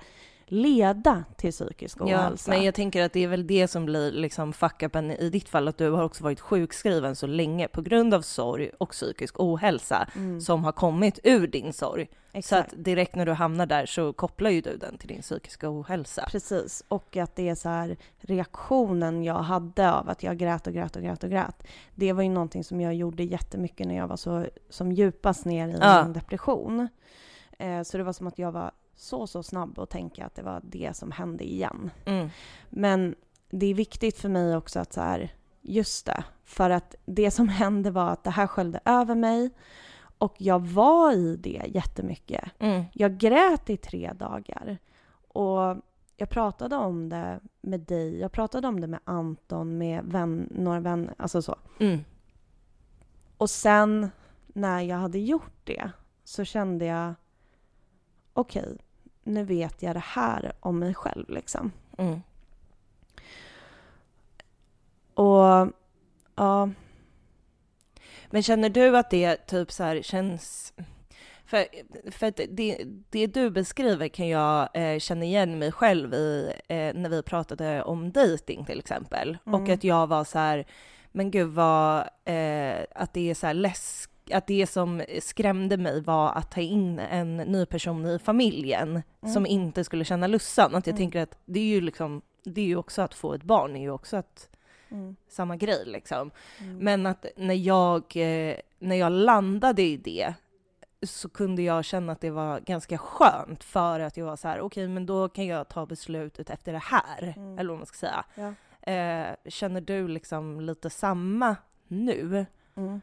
leda 0.52 1.24
till 1.36 1.52
psykisk 1.52 1.98
Ja, 2.00 2.04
ohälsa. 2.06 2.50
men 2.50 2.64
jag 2.64 2.74
tänker 2.74 3.02
att 3.04 3.12
det 3.12 3.24
är 3.24 3.28
väl 3.28 3.46
det 3.46 3.68
som 3.68 3.84
blir 3.86 4.12
liksom 4.12 4.52
fuck-upen 4.52 5.10
i 5.20 5.30
ditt 5.30 5.48
fall, 5.48 5.68
att 5.68 5.78
du 5.78 5.90
har 5.90 6.02
också 6.04 6.24
varit 6.24 6.40
sjukskriven 6.40 7.16
så 7.16 7.26
länge 7.26 7.68
på 7.68 7.82
grund 7.82 8.14
av 8.14 8.22
sorg 8.22 8.70
och 8.78 8.90
psykisk 8.90 9.40
ohälsa 9.40 10.08
mm, 10.16 10.40
som 10.40 10.64
har 10.64 10.72
kommit 10.72 11.18
ur 11.24 11.46
din 11.46 11.72
sorg. 11.72 12.08
Så 12.32 12.38
exakt. 12.38 12.72
att 12.72 12.84
direkt 12.84 13.14
när 13.14 13.26
du 13.26 13.32
hamnar 13.32 13.66
där 13.66 13.86
så 13.86 14.12
kopplar 14.12 14.50
ju 14.50 14.60
du 14.60 14.76
den 14.76 14.98
till 14.98 15.08
din 15.08 15.22
psykiska 15.22 15.70
ohälsa. 15.70 16.24
Precis, 16.30 16.84
och 16.88 17.16
att 17.16 17.36
det 17.36 17.48
är 17.48 17.54
så 17.54 17.68
här 17.68 17.96
reaktionen 18.20 19.24
jag 19.24 19.34
hade 19.34 19.92
av 19.92 20.08
att 20.08 20.22
jag 20.22 20.36
grät 20.38 20.66
och 20.66 20.72
grät 20.72 20.96
och 20.96 21.02
grät 21.02 21.24
och 21.24 21.30
grät. 21.30 21.62
Det 21.94 22.12
var 22.12 22.22
ju 22.22 22.28
någonting 22.28 22.64
som 22.64 22.80
jag 22.80 22.94
gjorde 22.94 23.22
jättemycket 23.22 23.86
när 23.86 23.96
jag 23.96 24.08
var 24.08 24.16
så 24.16 24.46
som 24.70 24.92
djupast 24.92 25.44
ner 25.44 25.68
i 25.68 25.76
Ja. 25.80 26.04
min 26.04 26.12
depression. 26.12 26.88
Eh, 27.58 27.82
så 27.82 27.98
det 27.98 28.04
var 28.04 28.12
som 28.12 28.26
att 28.26 28.38
jag 28.38 28.52
var 28.52 28.70
så, 28.98 29.26
så 29.26 29.42
snabb 29.42 29.78
att 29.78 29.90
tänka 29.90 30.26
att 30.26 30.34
det 30.34 30.42
var 30.42 30.60
det 30.64 30.96
som 30.96 31.12
hände 31.12 31.44
igen. 31.44 31.90
Mm. 32.04 32.28
Men 32.70 33.14
det 33.50 33.66
är 33.66 33.74
viktigt 33.74 34.18
för 34.18 34.28
mig 34.28 34.56
också 34.56 34.80
att 34.80 34.92
så 34.92 35.00
här, 35.00 35.32
just 35.62 36.06
det, 36.06 36.24
för 36.44 36.70
att 36.70 36.94
det 37.04 37.30
som 37.30 37.48
hände 37.48 37.90
var 37.90 38.10
att 38.10 38.24
det 38.24 38.30
här 38.30 38.46
sköljde 38.46 38.80
över 38.84 39.14
mig 39.14 39.50
och 40.18 40.34
jag 40.38 40.66
var 40.66 41.12
i 41.12 41.36
det 41.36 41.62
jättemycket. 41.68 42.44
Mm. 42.58 42.84
Jag 42.92 43.18
grät 43.18 43.70
i 43.70 43.76
tre 43.76 44.12
dagar. 44.12 44.78
Och 45.28 45.76
jag 46.16 46.30
pratade 46.30 46.76
om 46.76 47.08
det 47.08 47.40
med 47.60 47.80
dig, 47.80 48.20
jag 48.20 48.32
pratade 48.32 48.68
om 48.68 48.80
det 48.80 48.86
med 48.86 49.00
Anton, 49.04 49.78
med 49.78 50.04
vän, 50.04 50.48
några 50.50 50.80
vänner, 50.80 51.14
alltså 51.18 51.42
så. 51.42 51.56
Mm. 51.80 52.04
Och 53.36 53.50
sen 53.50 54.10
när 54.46 54.80
jag 54.80 54.96
hade 54.96 55.18
gjort 55.18 55.60
det 55.64 55.90
så 56.24 56.44
kände 56.44 56.84
jag, 56.84 57.14
okej, 58.32 58.78
nu 59.28 59.44
vet 59.44 59.82
jag 59.82 59.96
det 59.96 60.02
här 60.06 60.52
om 60.60 60.78
mig 60.78 60.94
själv 60.94 61.30
liksom. 61.30 61.72
Mm. 61.98 62.20
Och 65.14 65.72
ja, 66.34 66.70
Men 68.30 68.42
känner 68.42 68.68
du 68.68 68.96
att 68.96 69.10
det 69.10 69.36
typ 69.36 69.72
så 69.72 69.82
här 69.82 70.02
känns... 70.02 70.72
För, 71.46 71.66
för 72.10 72.32
det, 72.48 72.84
det 73.10 73.26
du 73.26 73.50
beskriver 73.50 74.08
kan 74.08 74.28
jag 74.28 74.68
eh, 74.74 74.98
känna 74.98 75.24
igen 75.24 75.58
mig 75.58 75.72
själv 75.72 76.14
i 76.14 76.52
eh, 76.68 76.94
när 76.94 77.08
vi 77.08 77.22
pratade 77.22 77.82
om 77.82 78.12
dating 78.12 78.64
till 78.64 78.78
exempel. 78.78 79.38
Och 79.44 79.58
Mm. 79.58 79.74
att 79.74 79.84
jag 79.84 80.06
var 80.06 80.24
så 80.24 80.38
här, 80.38 80.66
men 81.12 81.30
gud 81.30 81.48
vad, 81.48 81.98
eh, 82.24 82.84
att 82.94 83.12
det 83.12 83.30
är 83.30 83.34
så 83.34 83.46
här 83.46 83.54
läsk 83.54 84.10
att 84.32 84.46
det 84.46 84.66
som 84.66 85.02
skrämde 85.20 85.76
mig 85.76 86.00
var 86.02 86.32
att 86.32 86.50
ta 86.50 86.60
in 86.60 86.98
en 86.98 87.36
ny 87.36 87.66
person 87.66 88.06
i 88.06 88.18
familjen 88.18 89.02
Mm. 89.22 89.34
som 89.34 89.46
inte 89.46 89.84
skulle 89.84 90.04
känna 90.04 90.26
lussan. 90.26 90.74
Att 90.74 90.86
jag 90.86 90.92
Mm. 90.94 90.98
tänker 90.98 91.22
att 91.22 91.38
det 91.44 91.60
är 91.60 91.64
ju 91.64 91.80
liksom, 91.80 92.22
det 92.44 92.60
är 92.60 92.64
ju 92.66 92.76
också 92.76 93.02
att 93.02 93.14
få 93.14 93.34
ett 93.34 93.42
barn, 93.42 93.76
är 93.76 93.80
ju 93.80 93.90
också 93.90 94.16
att, 94.16 94.48
mm, 94.90 95.16
samma 95.28 95.56
grej 95.56 95.82
liksom. 95.86 96.30
mm, 96.60 96.78
Men 96.78 97.06
att 97.06 97.26
när 97.36 97.54
jag, 97.54 98.02
eh, 98.16 98.56
när 98.78 98.96
jag 98.96 99.12
landade 99.12 99.82
i 99.82 99.96
det 99.96 100.34
så 101.02 101.28
kunde 101.28 101.62
jag 101.62 101.84
känna 101.84 102.12
att 102.12 102.20
det 102.20 102.30
var 102.30 102.60
ganska 102.60 102.98
skönt 102.98 103.64
för 103.64 104.00
att 104.00 104.16
jag 104.16 104.26
var 104.26 104.36
så 104.36 104.48
här, 104.48 104.60
okej 104.60 104.88
men 104.88 105.06
då 105.06 105.28
kan 105.28 105.46
jag 105.46 105.68
ta 105.68 105.86
beslutet 105.86 106.50
efter 106.50 106.72
det 106.72 106.78
här, 106.84 107.34
Mm. 107.36 107.58
eller 107.58 107.68
vad 107.70 107.78
man 107.78 107.86
ska 107.86 107.96
säga. 107.96 108.24
Ja. 108.34 108.52
Eh, 108.92 109.34
känner 109.46 109.80
du 109.80 110.08
liksom 110.08 110.60
lite 110.60 110.90
samma 110.90 111.56
nu? 111.88 112.46
mm. 112.76 113.00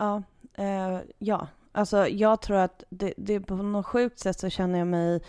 Ja, 0.00 0.22
eh, 0.54 0.98
ja. 1.18 1.46
Alltså 1.72 2.08
jag 2.08 2.40
tror 2.42 2.56
att 2.56 2.84
det, 2.90 3.14
det 3.16 3.40
på 3.40 3.54
något 3.56 3.86
sjukt 3.86 4.18
sätt 4.18 4.38
så 4.40 4.48
känner 4.50 4.78
jag 4.78 4.88
mig, 4.88 5.22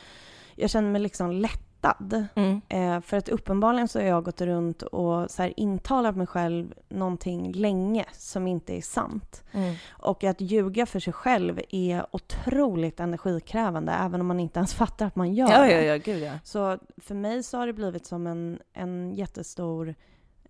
jag 0.55 0.69
känner 0.69 0.89
mig 0.91 1.01
liksom 1.01 1.31
lättad. 1.31 2.25
Mm. 2.35 2.61
Eh, 2.69 3.01
för 3.01 3.17
att 3.17 3.29
uppenbarligen 3.29 3.87
så 3.87 3.99
har 3.99 4.05
jag 4.05 4.23
gått 4.23 4.41
runt 4.41 4.81
och 4.81 5.31
så 5.31 5.41
här 5.41 5.53
intalat 5.59 6.15
mig 6.15 6.27
själv 6.27 6.73
någonting 6.89 7.51
länge 7.51 8.05
som 8.13 8.47
inte 8.47 8.77
är 8.77 8.81
sant. 8.81 9.43
Mm. 9.51 9.75
Och 9.89 10.23
att 10.23 10.41
ljuga 10.41 10.85
för 10.85 10.99
sig 10.99 11.13
själv 11.13 11.61
är 11.69 12.05
otroligt 12.11 12.99
energikrävande 12.99 13.91
även 13.91 14.21
om 14.21 14.27
man 14.27 14.39
inte 14.39 14.59
ens 14.59 14.73
fattar 14.83 15.05
att 15.05 15.15
man 15.15 15.33
gör 15.33 15.51
Ja, 15.51 15.59
det. 15.61 15.71
ja, 15.71 15.81
ja, 15.81 15.97
gud 15.97 16.23
ja. 16.23 16.33
Så 16.43 16.77
för 16.97 17.15
mig 17.15 17.43
så 17.43 17.57
har 17.57 17.67
det 17.67 17.73
blivit 17.73 18.05
som 18.05 18.27
en, 18.27 18.59
en 18.73 19.13
jättestor 19.13 19.95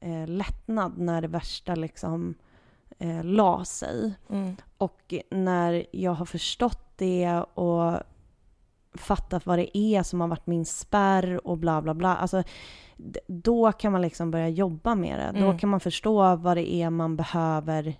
eh, 0.01 0.27
lättnad 0.27 0.97
när 0.97 1.21
det 1.21 1.27
värsta 1.27 1.75
liksom 1.75 2.36
eh, 2.99 3.23
la 3.23 3.65
sig. 3.65 4.13
Mm. 4.30 4.56
Och 4.77 5.13
när 5.30 5.86
jag 5.91 6.12
har 6.13 6.25
förstått 6.25 6.88
det 6.95 7.43
och 7.54 7.99
fattat 8.93 9.45
vad 9.45 9.60
det 9.60 9.77
är 9.77 10.04
som 10.04 10.21
har 10.21 10.27
varit 10.27 10.47
min 10.47 10.65
spärr 10.65 11.47
och 11.47 11.58
bla 11.58 11.82
bla 11.82 11.93
bla. 11.93 12.15
Alltså, 12.15 12.43
då 13.27 13.71
kan 13.71 13.91
man 13.91 14.01
liksom 14.01 14.32
börja 14.32 14.49
jobba 14.49 14.95
med 14.95 15.19
det. 15.19 15.39
Då 15.39 15.45
Mm. 15.45 15.58
kan 15.58 15.69
man 15.69 15.80
förstå 15.80 16.36
vad 16.36 16.58
det 16.58 16.73
är 16.73 16.89
man 16.89 17.15
behöver 17.15 17.93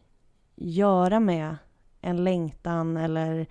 göra 0.56 1.20
med 1.20 1.56
en 2.02 2.24
längtan 2.24 2.98
eller 2.98 3.46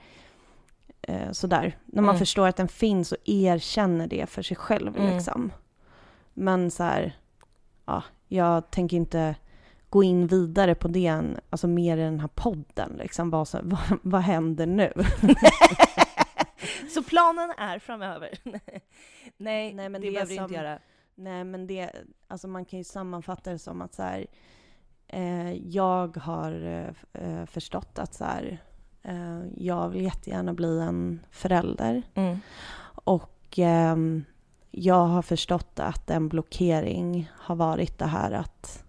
eh, 1.03 1.31
sådär. 1.33 1.79
När 1.87 2.03
man 2.03 2.14
Mm. 2.14 2.18
förstår 2.18 2.48
att 2.48 2.57
den 2.57 2.68
finns 2.68 3.12
och 3.12 3.18
erkänner 3.24 4.07
det 4.07 4.26
för 4.31 4.42
sig 4.42 4.57
själv 4.57 4.96
Mm. 4.96 5.14
liksom. 5.14 5.53
Men 6.35 6.70
så 6.70 6.83
här, 6.83 7.16
ja, 7.87 8.03
jag 8.29 8.70
tänker 8.70 8.96
inte 8.96 9.35
gå 9.90 10.03
in 10.03 10.26
vidare 10.26 10.74
på 10.74 10.88
det, 10.88 11.22
alltså 11.50 11.68
mer 11.68 11.96
i 11.96 12.00
den 12.00 12.20
här 12.20 12.29
podden. 12.29 12.92
Liksom, 12.98 13.31
vad, 13.31 13.48
vad, 13.62 13.98
vad 14.03 14.20
händer 14.20 14.66
nu? 14.66 14.92
så 16.94 17.03
planen 17.03 17.50
är 17.59 17.79
framöver? 17.79 18.31
nej, 19.37 19.74
nej, 19.74 19.88
men 19.88 19.92
det, 19.92 20.07
det 20.07 20.12
behöver 20.12 20.35
du 20.35 20.42
inte 20.42 20.55
göra. 20.55 20.79
Nej, 21.14 21.44
men 21.44 21.66
det, 21.66 21.90
alltså 22.29 22.48
man 22.48 22.64
kan 22.64 22.79
ju 22.79 22.85
sammanfatta 22.85 23.50
det 23.50 23.59
som 23.59 23.83
att 23.83 23.94
så 23.94 24.03
här, 24.03 24.26
eh, 25.07 25.53
jag 25.53 26.16
har 26.16 26.53
eh, 27.12 27.46
förstått 27.46 27.98
att 27.98 28.14
så 28.14 28.24
här, 28.24 28.59
eh, 29.03 29.40
jag 29.57 29.88
vill 29.88 30.05
jättegärna 30.05 30.53
bli 30.55 30.81
en 30.81 31.20
förälder. 31.31 32.03
Mm. 32.14 32.40
Och 33.05 33.59
ehm, 33.59 34.24
jag 34.70 35.07
har 35.07 35.22
förstått 35.22 35.81
att 35.81 36.11
en 36.11 36.29
blockering 36.29 37.31
har 37.35 37.57
varit 37.57 37.98
det 37.98 38.07
här 38.07 38.33
att 38.33 38.85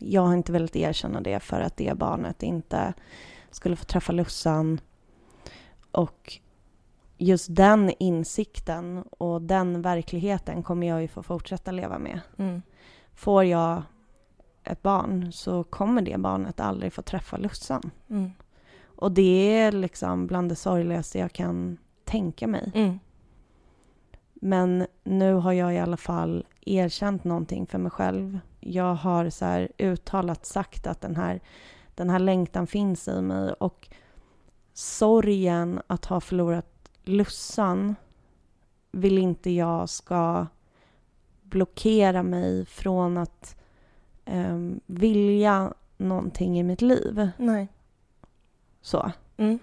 jag 0.00 0.22
har 0.22 0.34
inte 0.34 0.52
velat 0.52 0.76
erkänna 0.76 1.20
det 1.20 1.40
för 1.40 1.60
att 1.60 1.76
det 1.76 1.98
barnet 1.98 2.42
inte 2.42 2.94
skulle 3.50 3.76
få 3.76 3.84
träffa 3.84 4.12
Lussan. 4.12 4.80
Och 5.92 6.38
just 7.18 7.46
den 7.50 7.92
insikten 7.98 9.04
och 9.18 9.42
den 9.42 9.82
verkligheten 9.82 10.62
kommer 10.62 10.86
jag 10.86 11.02
ju 11.02 11.08
få 11.08 11.22
fortsätta 11.22 11.70
leva 11.70 11.98
med. 11.98 12.20
Mm. 12.36 12.62
Får 13.14 13.44
jag 13.44 13.82
ett 14.64 14.82
barn 14.82 15.32
så 15.32 15.64
kommer 15.64 16.02
det 16.02 16.18
barnet 16.18 16.60
aldrig 16.60 16.92
få 16.92 17.02
träffa 17.02 17.36
Lussan. 17.36 17.90
Mm. 18.10 18.30
Och 18.84 19.12
det 19.12 19.58
är 19.58 19.72
liksom 19.72 20.26
bland 20.26 20.48
det 20.48 20.56
sorgligaste 20.56 21.18
jag 21.18 21.32
kan 21.32 21.78
tänka 22.04 22.46
mig. 22.46 22.70
Mm. 22.74 22.98
Men 24.34 24.86
nu 25.04 25.34
har 25.34 25.52
jag 25.52 25.74
i 25.74 25.78
alla 25.78 25.96
fall 25.96 26.46
erkänt 26.60 27.24
någonting 27.24 27.66
för 27.66 27.78
mig 27.78 27.90
själv. 27.90 28.38
Jag 28.62 28.94
har 28.94 29.30
så 29.30 29.44
här 29.44 29.68
uttalat 29.78 30.46
sagt 30.46 30.86
att 30.86 31.00
den 31.00 31.16
här, 31.16 31.40
den 31.94 32.10
här 32.10 32.18
längtan 32.18 32.66
finns 32.66 33.08
i 33.08 33.22
mig 33.22 33.52
och 33.52 33.88
sorgen 34.72 35.82
att 35.86 36.04
ha 36.04 36.20
förlorat 36.20 36.66
Lussan 37.04 37.94
vill 38.92 39.18
inte 39.18 39.50
jag 39.50 39.88
ska 39.88 40.46
blockera 41.42 42.22
mig 42.22 42.66
från 42.66 43.18
att 43.18 43.56
um, 44.26 44.80
vilja 44.86 45.74
någonting 45.96 46.58
i 46.58 46.62
mitt 46.62 46.82
liv. 46.82 47.30
Nej. 47.36 47.68
Så. 48.82 49.12
Mm 49.36 49.58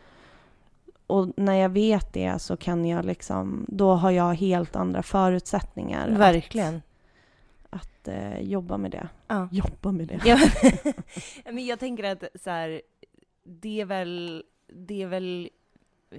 och 1.09 1.27
när 1.35 1.53
jag 1.53 1.69
vet 1.69 2.13
det 2.13 2.39
så 2.41 2.57
kan 2.57 2.85
jag 2.85 3.05
liksom, 3.05 3.65
då 3.67 3.93
har 3.93 4.12
jag 4.12 4.33
helt 4.33 4.75
andra 4.75 5.03
förutsättningar. 5.03 6.09
Verkligen. 6.09 6.75
Att, 6.75 6.81
eh, 8.09 8.41
jobba 8.41 8.77
med 8.77 8.91
det. 8.91 9.09
Ja. 9.27 9.49
Jobba 9.51 9.91
med 9.91 10.07
det. 10.07 10.21
Ja. 10.25 10.37
Men 11.45 11.65
jag 11.65 11.79
tänker 11.79 12.03
att 12.03 12.23
så 12.43 12.49
här, 12.49 12.81
det 13.43 13.81
är 13.81 13.85
väl, 13.85 14.43
det 14.67 15.01
är 15.01 15.07
väl 15.07 15.49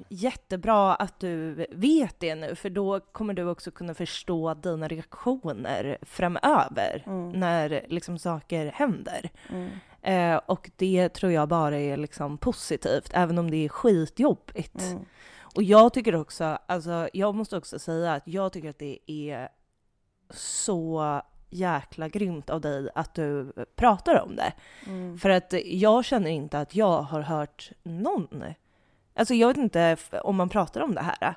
jättebra 0.09 0.95
att 0.95 1.21
du 1.21 1.67
vet 1.71 2.21
det 2.21 2.35
nu, 2.35 2.55
för 2.55 2.71
då 2.71 3.01
kommer 3.01 3.35
du 3.35 3.49
också 3.49 3.71
kunna 3.71 3.95
förstå 3.95 4.55
dina 4.55 4.89
reaktioner 4.89 5.99
framöver 6.03 7.03
mm. 7.07 7.29
när 7.29 7.87
liksom 7.89 8.19
saker 8.19 8.73
händer. 8.75 9.31
Mm. 9.49 9.71
Eh, 10.03 10.41
och 10.47 10.71
det 10.77 11.09
tror 11.09 11.33
jag 11.33 11.49
bara 11.49 11.79
är 11.79 11.97
liksom 11.97 12.39
positivt, 12.39 13.11
även 13.15 13.39
om 13.39 13.51
det 13.51 13.65
är 13.65 13.69
skitjobbigt. 13.69 14.83
Mm. 14.83 15.05
Och 15.55 15.63
jag 15.63 15.93
tycker 15.93 16.15
också, 16.15 16.59
alltså 16.67 17.09
jag 17.13 17.35
måste 17.35 17.57
också 17.57 17.79
säga 17.79 18.13
att 18.15 18.23
jag 18.27 18.53
tycker 18.53 18.71
att 18.71 18.79
det 18.79 18.99
är 19.07 19.49
så 20.31 21.23
jäkla 21.51 22.09
grymt 22.09 22.51
av 22.51 22.61
dig 22.61 22.89
att 22.95 23.15
du 23.15 23.53
pratar 23.77 24.21
om 24.21 24.37
det. 24.37 24.53
Mm. 24.87 25.19
För 25.19 25.31
att 25.31 25.55
jag 25.65 26.05
känner 26.05 26.31
inte 26.31 26.61
att 26.61 26.75
jag 26.75 27.03
har 27.03 27.21
hört 27.21 27.73
någon. 27.83 28.45
Alltså 29.15 29.35
jag 29.35 29.49
vet 29.49 29.57
inte 29.57 29.97
om 30.23 30.37
man 30.37 30.49
pratar 30.49 30.81
om 30.81 30.95
det 30.95 31.01
här. 31.01 31.35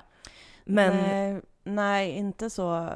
Men... 0.64 0.96
Nej, 0.96 1.40
nej 1.64 2.10
inte 2.10 2.50
så 2.50 2.90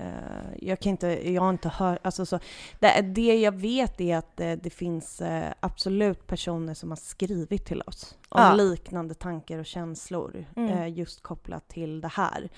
Uh, 0.00 0.54
jag 0.62 0.80
kan 0.80 0.90
inte, 0.90 1.32
jag 1.32 1.42
har 1.42 1.50
inte 1.50 1.68
hört, 1.68 1.98
alltså 2.02 2.26
så, 2.26 2.38
det, 2.78 3.00
det 3.02 3.40
jag 3.40 3.52
vet 3.52 4.00
är 4.00 4.16
att 4.16 4.36
det, 4.36 4.56
det 4.56 4.70
finns 4.70 5.20
uh, 5.20 5.42
absolut 5.60 6.26
personer 6.26 6.74
som 6.74 6.90
har 6.90 6.96
skrivit 6.96 7.64
till 7.64 7.82
oss 7.86 8.16
om 8.28 8.42
ja. 8.42 8.54
liknande 8.54 9.14
tankar 9.14 9.58
och 9.58 9.66
känslor 9.66 10.44
mm. 10.56 10.94
just 10.94 11.22
kopplat 11.22 11.68
till 11.68 12.00
det 12.00 12.08
här. 12.08 12.48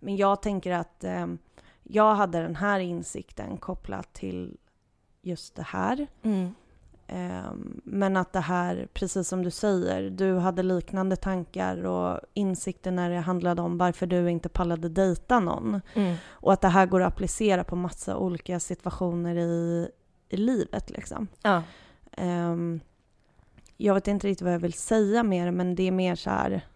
Men 0.00 0.16
jag 0.16 0.42
tänker 0.42 0.72
att 0.72 1.04
jag 1.88 2.14
hade 2.14 2.42
den 2.42 2.56
här 2.56 2.80
insikten 2.80 3.56
kopplat 3.56 4.12
till 4.12 4.56
just 5.22 5.54
det 5.54 5.62
här. 5.62 6.06
Mm. 6.22 6.54
Ehm, 7.06 7.80
men 7.84 8.16
att 8.16 8.32
det 8.32 8.40
här, 8.40 8.88
precis 8.92 9.28
som 9.28 9.42
du 9.42 9.50
säger, 9.50 10.10
du 10.10 10.34
hade 10.34 10.62
liknande 10.62 11.16
tankar 11.16 11.84
och 11.84 12.20
insikter 12.34 12.90
när 12.90 13.10
det 13.10 13.20
handlade 13.20 13.62
om 13.62 13.78
varför 13.78 14.06
du 14.06 14.30
inte 14.30 14.48
pallade 14.48 14.88
dejta 14.88 15.40
någon. 15.40 15.80
Mm. 15.94 16.16
Och 16.28 16.52
att 16.52 16.60
det 16.60 16.68
här 16.68 16.86
går 16.86 17.00
att 17.00 17.12
applicera 17.12 17.64
på 17.64 17.76
massa 17.76 18.16
olika 18.16 18.60
situationer 18.60 19.36
i, 19.36 19.88
i 20.28 20.36
livet 20.36 20.90
liksom. 20.90 21.28
Ja. 21.42 21.62
Um, 22.16 22.80
jag 23.76 23.94
vet 23.94 24.08
inte 24.08 24.26
riktigt 24.26 24.44
vad 24.44 24.54
jag 24.54 24.58
vill 24.58 24.72
säga 24.72 25.22
mer, 25.22 25.50
men 25.50 25.74
det 25.74 25.82
är 25.82 25.92
mer 25.92 26.14
så 26.14 26.30
här, 26.30 26.66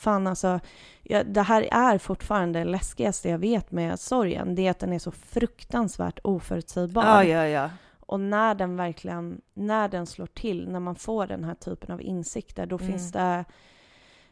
fan 0.00 0.26
alltså, 0.26 0.60
ja, 1.02 1.24
det 1.24 1.42
här 1.42 1.68
är 1.72 1.98
fortfarande 1.98 2.58
det 2.58 2.64
läskigaste 2.64 3.28
jag 3.28 3.38
vet 3.38 3.70
med 3.70 4.00
sorgen, 4.00 4.54
det 4.54 4.66
är 4.66 4.70
att 4.70 4.78
den 4.78 4.92
är 4.92 4.98
så 4.98 5.10
fruktansvärt 5.10 6.18
oförutsägbar. 6.24 7.04
Ja, 7.04 7.24
ja, 7.24 7.46
ja. 7.46 7.70
Och 8.00 8.20
när 8.20 8.54
den 8.54 8.76
verkligen, 8.76 9.40
när 9.54 9.88
den 9.88 10.06
slår 10.06 10.26
till, 10.26 10.68
när 10.68 10.80
man 10.80 10.94
får 10.94 11.26
den 11.26 11.44
här 11.44 11.54
typen 11.54 11.94
av 11.94 12.02
insikter, 12.02 12.66
då 12.66 12.76
mm. 12.76 12.88
finns 12.88 13.12
det 13.12 13.44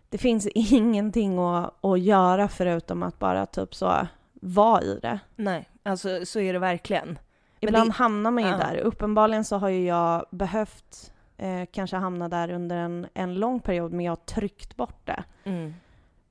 det 0.08 0.18
finns 0.18 0.46
ingenting 0.54 1.38
att, 1.38 1.84
att 1.84 2.00
göra 2.00 2.48
förutom 2.48 3.02
att 3.02 3.18
bara 3.18 3.46
typ 3.46 3.74
så 3.74 4.06
vara 4.32 4.82
i 4.82 4.98
det. 5.02 5.18
Nej, 5.36 5.68
alltså 5.82 6.26
så 6.26 6.40
är 6.40 6.52
det 6.52 6.58
verkligen. 6.58 7.18
Ibland 7.60 7.90
det... 7.90 7.94
hamnar 7.94 8.30
man 8.30 8.42
ju 8.42 8.50
ja. 8.50 8.56
där. 8.56 8.76
Uppenbarligen 8.76 9.44
så 9.44 9.56
har 9.56 9.68
ju 9.68 9.86
jag 9.86 10.26
behövt 10.30 11.12
eh, 11.38 11.66
kanske 11.72 11.96
hamna 11.96 12.28
där 12.28 12.50
under 12.50 12.76
en, 12.76 13.06
en 13.14 13.34
lång 13.34 13.60
period, 13.60 13.92
men 13.92 14.04
jag 14.04 14.12
har 14.12 14.16
tryckt 14.16 14.76
bort 14.76 15.06
det. 15.06 15.24
Mm. 15.44 15.74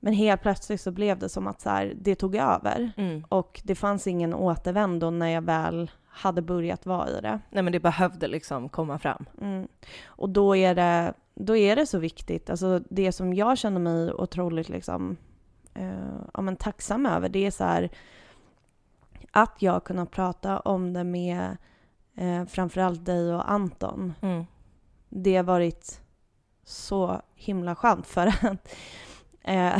Men 0.00 0.12
helt 0.12 0.42
plötsligt 0.42 0.80
så 0.80 0.90
blev 0.90 1.18
det 1.18 1.28
som 1.28 1.46
att 1.46 1.60
så 1.60 1.70
här, 1.70 1.92
det 1.96 2.14
tog 2.14 2.36
över 2.36 2.92
mm. 2.96 3.24
och 3.28 3.60
det 3.64 3.74
fanns 3.74 4.06
ingen 4.06 4.34
återvändo 4.34 5.10
när 5.10 5.28
jag 5.28 5.42
väl 5.42 5.90
hade 6.06 6.42
börjat 6.42 6.86
vara 6.86 7.08
i 7.08 7.20
det. 7.20 7.40
Nej 7.50 7.62
men 7.62 7.72
det 7.72 7.80
behövde 7.80 8.28
liksom 8.28 8.68
komma 8.68 8.98
fram. 8.98 9.24
Mm. 9.40 9.68
Och 10.06 10.28
då 10.28 10.56
är, 10.56 10.74
det, 10.74 11.14
då 11.34 11.56
är 11.56 11.76
det 11.76 11.86
så 11.86 11.98
viktigt, 11.98 12.50
alltså 12.50 12.80
det 12.90 13.12
som 13.12 13.34
jag 13.34 13.58
känner 13.58 13.80
mig 13.80 14.12
otroligt 14.12 14.68
liksom, 14.68 15.16
eh, 15.74 16.18
ja, 16.34 16.40
men 16.40 16.56
tacksam 16.56 17.06
över, 17.06 17.28
det 17.28 17.46
är 17.46 17.50
så 17.50 17.64
här 17.64 17.90
att 19.30 19.62
jag 19.62 19.84
kunnat 19.84 20.10
prata 20.10 20.60
om 20.60 20.92
det 20.92 21.04
med 21.04 21.56
eh, 22.14 22.44
framförallt 22.44 23.04
dig 23.04 23.34
och 23.34 23.50
Anton. 23.50 24.14
Mm. 24.20 24.44
Det 25.08 25.36
har 25.36 25.44
varit 25.44 26.00
så 26.64 27.22
himla 27.34 27.74
skönt 27.74 28.06
för 28.06 28.26
att 28.46 28.68
Eh, 29.48 29.78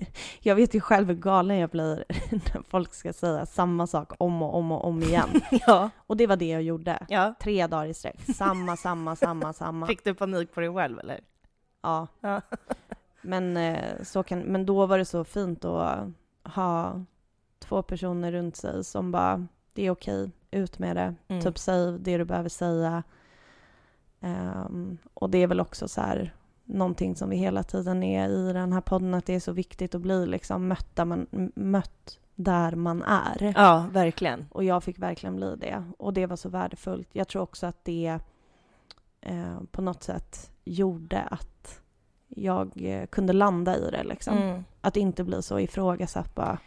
jag 0.40 0.54
vet 0.54 0.74
ju 0.74 0.80
själv 0.80 1.08
hur 1.08 1.14
galen 1.14 1.58
jag 1.58 1.70
blir 1.70 2.04
när 2.30 2.62
folk 2.68 2.94
ska 2.94 3.12
säga 3.12 3.46
samma 3.46 3.86
sak 3.86 4.12
om 4.18 4.42
och 4.42 4.54
om 4.54 4.72
och 4.72 4.84
om 4.84 5.02
igen. 5.02 5.28
ja. 5.66 5.90
Och 5.96 6.16
det 6.16 6.26
var 6.26 6.36
det 6.36 6.48
jag 6.48 6.62
gjorde. 6.62 7.06
Ja. 7.08 7.34
Tre 7.40 7.66
dagar 7.66 7.86
i 7.86 7.94
sträck. 7.94 8.20
Samma, 8.36 8.76
samma, 8.76 9.16
samma, 9.16 9.52
samma. 9.52 9.86
Fick 9.86 10.04
du 10.04 10.14
panik 10.14 10.54
på 10.54 10.60
dig 10.60 10.74
själv 10.74 10.98
eller? 10.98 11.20
Ja. 11.82 12.06
ja. 12.20 12.40
men, 13.22 13.56
eh, 13.56 14.02
så 14.02 14.22
kan, 14.22 14.40
men 14.40 14.66
då 14.66 14.86
var 14.86 14.98
det 14.98 15.04
så 15.04 15.24
fint 15.24 15.64
att 15.64 16.08
ha 16.44 17.04
två 17.58 17.82
personer 17.82 18.32
runt 18.32 18.56
sig 18.56 18.84
som 18.84 19.12
bara, 19.12 19.46
det 19.72 19.86
är 19.86 19.90
okej, 19.90 20.30
ut 20.50 20.78
med 20.78 20.96
det. 20.96 21.14
Mm. 21.28 21.42
Typ 21.42 21.58
säg 21.58 21.98
det 21.98 22.18
du 22.18 22.24
behöver 22.24 22.48
säga. 22.48 23.02
Um, 24.20 24.98
och 25.14 25.30
det 25.30 25.38
är 25.38 25.46
väl 25.46 25.60
också 25.60 25.88
så 25.88 26.00
här, 26.00 26.34
någonting 26.64 27.16
som 27.16 27.30
vi 27.30 27.36
hela 27.36 27.62
tiden 27.62 28.02
är 28.02 28.28
i 28.28 28.52
den 28.52 28.72
här 28.72 28.80
podden, 28.80 29.14
att 29.14 29.26
det 29.26 29.34
är 29.34 29.40
så 29.40 29.52
viktigt 29.52 29.94
att 29.94 30.00
bli 30.00 30.26
liksom 30.26 30.68
mött 30.68 30.96
där 30.96 31.04
man, 31.04 31.26
mött 31.54 32.18
där 32.34 32.74
man 32.74 33.02
är. 33.02 33.52
Ja, 33.56 33.86
verkligen. 33.92 34.46
Och 34.50 34.64
jag 34.64 34.84
fick 34.84 34.98
verkligen 34.98 35.36
bli 35.36 35.56
det. 35.56 35.84
Och 35.98 36.12
det 36.12 36.26
var 36.26 36.36
så 36.36 36.48
värdefullt. 36.48 37.08
Jag 37.12 37.28
tror 37.28 37.42
också 37.42 37.66
att 37.66 37.84
det 37.84 38.18
eh, 39.20 39.60
på 39.70 39.82
något 39.82 40.02
sätt 40.02 40.50
gjorde 40.64 41.20
att 41.20 41.80
jag 42.28 42.72
eh, 42.76 43.06
kunde 43.06 43.32
landa 43.32 43.76
i 43.76 43.90
det. 43.90 44.04
Liksom. 44.04 44.38
Mm. 44.38 44.64
Att 44.80 44.96
inte 44.96 45.24
bli 45.24 45.42
så 45.42 45.58
ifrågasatt 45.58 46.34
bara. 46.34 46.58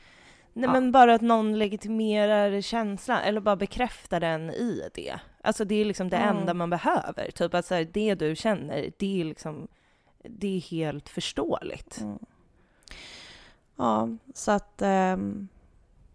Nej 0.53 0.65
ja. 0.65 0.71
men 0.71 0.91
bara 0.91 1.13
att 1.13 1.21
någon 1.21 1.57
legitimerar 1.57 2.61
känslan 2.61 3.21
eller 3.21 3.41
bara 3.41 3.55
bekräftar 3.55 4.19
den 4.19 4.49
i 4.49 4.89
det. 4.93 5.19
Alltså 5.41 5.65
det 5.65 5.75
är 5.75 5.85
liksom 5.85 6.09
det 6.09 6.17
mm. 6.17 6.37
enda 6.37 6.53
man 6.53 6.69
behöver. 6.69 7.31
Typ 7.31 7.53
att 7.53 7.65
så 7.65 7.75
här, 7.75 7.87
det 7.93 8.15
du 8.15 8.35
känner, 8.35 8.89
det 8.97 9.21
är 9.21 9.25
liksom 9.25 9.67
det 10.23 10.57
är 10.57 10.61
helt 10.61 11.09
förståeligt. 11.09 12.01
Mm. 12.01 12.19
Ja, 13.75 14.09
så 14.33 14.51
att 14.51 14.81
eh, 14.81 15.17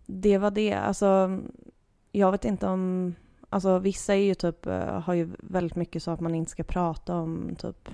det 0.07 0.39
var 0.39 0.51
det. 0.51 0.75
Alltså, 0.75 1.41
jag 2.13 2.33
vet 2.33 2.45
inte 2.45 2.67
om, 2.67 3.15
Alltså 3.51 3.79
vissa 3.79 4.15
är 4.15 4.19
ju 4.23 4.35
typ, 4.35 4.67
eh, 4.67 5.01
har 5.01 5.15
ju 5.15 5.29
väldigt 5.39 5.77
mycket 5.77 6.03
så 6.03 6.11
att 6.11 6.21
man 6.21 6.35
inte 6.35 6.51
ska 6.51 6.63
prata 6.63 7.17
om 7.17 7.57
typ 7.59 7.89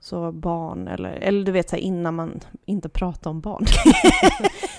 så 0.00 0.32
barn 0.32 0.88
eller, 0.88 1.10
eller 1.10 1.44
du 1.44 1.52
vet 1.52 1.70
så 1.70 1.76
här, 1.76 1.82
innan 1.82 2.14
man 2.14 2.40
inte 2.64 2.88
pratar 2.88 3.30
om 3.30 3.40
barn. 3.40 3.66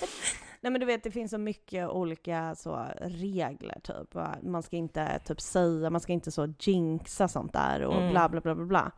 Nej 0.67 0.71
men 0.71 0.79
du 0.79 0.85
vet 0.85 1.03
det 1.03 1.11
finns 1.11 1.31
så 1.31 1.37
mycket 1.37 1.89
olika 1.89 2.55
så 2.55 2.85
regler 3.01 3.79
typ. 3.83 4.15
Man 4.43 4.63
ska 4.63 4.75
inte 4.75 5.19
typ 5.19 5.41
säga, 5.41 5.89
man 5.89 6.01
ska 6.01 6.13
inte 6.13 6.31
så 6.31 6.53
jinxa 6.59 7.27
sånt 7.27 7.53
där 7.53 7.83
och 7.83 7.95
Mm. 7.95 8.11
bla 8.11 8.29
bla 8.29 8.41
bla 8.41 8.55
bla 8.55 8.65
bla. 8.65 8.91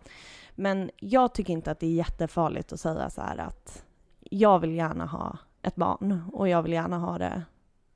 Men 0.55 0.91
jag 0.97 1.33
tycker 1.33 1.53
inte 1.53 1.71
att 1.71 1.79
det 1.79 1.85
är 1.87 1.93
jättefarligt 1.93 2.73
att 2.73 2.79
säga 2.79 3.09
så 3.09 3.21
här 3.21 3.37
att 3.37 3.85
jag 4.19 4.59
vill 4.59 4.75
gärna 4.75 5.05
ha 5.05 5.37
ett 5.61 5.75
barn 5.75 6.23
och 6.33 6.49
jag 6.49 6.61
vill 6.61 6.73
gärna 6.73 6.97
ha 6.97 7.17
det 7.17 7.43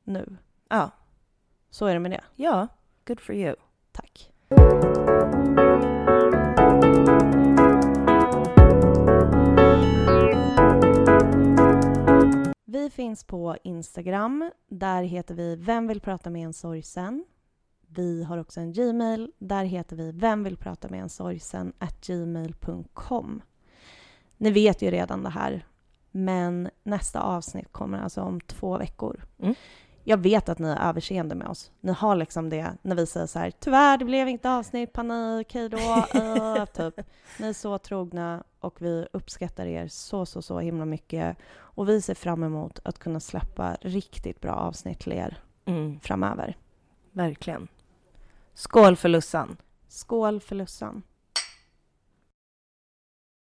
nu. 0.04 0.38
Ja. 0.70 0.90
Så 1.70 1.86
är 1.86 1.94
det 1.94 2.00
med 2.00 2.12
det. 2.12 2.24
Ja, 2.36 2.68
good 3.06 3.20
for 3.20 3.36
you. 3.36 3.56
Vi 12.84 12.90
finns 12.90 13.24
på 13.24 13.58
Instagram. 13.64 14.52
Där 14.70 15.04
heter 15.04 15.36
vi 15.36 15.56
Vem 15.56 15.88
vill 15.88 16.02
prata 16.02 16.30
med 16.30 16.46
en 16.46 16.54
sorgsen? 16.54 17.26
Vi 17.88 18.24
har 18.24 18.38
också 18.38 18.60
en 18.60 18.74
Gmail. 18.74 19.32
Där 19.40 19.64
heter 19.64 19.96
vi 19.96 20.12
Vem 20.12 20.44
vill 20.44 20.58
prata 20.58 20.90
med 20.90 21.02
en 21.02 21.10
sorgsen? 21.10 21.74
gmail.com. 22.02 23.42
Ni 24.38 24.52
vet 24.52 24.82
ju 24.82 24.92
redan 24.92 25.24
det 25.24 25.30
här, 25.30 25.68
men 26.12 26.70
nästa 26.84 27.22
avsnitt 27.22 27.72
kommer 27.72 27.98
alltså 27.98 28.22
om 28.22 28.42
två 28.42 28.78
veckor. 28.78 29.26
Mm. 29.40 29.56
Jag 30.04 30.18
vet 30.18 30.50
att 30.50 30.60
ni 30.60 30.68
är 30.70 30.90
överseende 30.90 31.36
med 31.36 31.48
oss. 31.48 31.72
Ni 31.82 31.92
har 31.92 32.16
liksom 32.16 32.50
det 32.50 32.72
när 32.82 32.96
vi 32.96 33.06
säger 33.06 33.28
så 33.28 33.40
här, 33.40 33.52
tyvärr 33.52 33.98
det 33.98 34.06
blev 34.06 34.28
inte 34.30 34.52
avsnitt, 34.52 34.94
panik, 34.94 35.54
hej 35.54 35.70
då, 35.70 35.78
uh, 35.78 36.66
typ. 36.74 37.00
Ni 37.40 37.48
är 37.48 37.54
så 37.54 37.78
trogna 37.78 38.44
och 38.60 38.82
vi 38.82 39.08
uppskattar 39.14 39.66
er 39.66 39.88
så, 39.88 40.26
så, 40.26 40.42
så 40.42 40.60
himla 40.60 40.86
mycket. 40.86 41.38
Och 41.56 41.90
vi 41.90 42.02
ser 42.02 42.16
fram 42.16 42.44
emot 42.44 42.80
att 42.84 43.00
kunna 43.00 43.20
släppa 43.20 43.78
riktigt 43.82 44.42
bra 44.42 44.54
avsnitt 44.54 45.00
till 45.00 45.14
er 45.14 45.38
Mm, 45.66 46.00
framöver. 46.00 46.58
verkligen. 47.12 47.68
Skål 48.54 48.96
för 48.96 49.10
Lussan. 49.10 49.58
Skål 49.88 50.40
för 50.40 50.56
Lussan! 50.56 51.02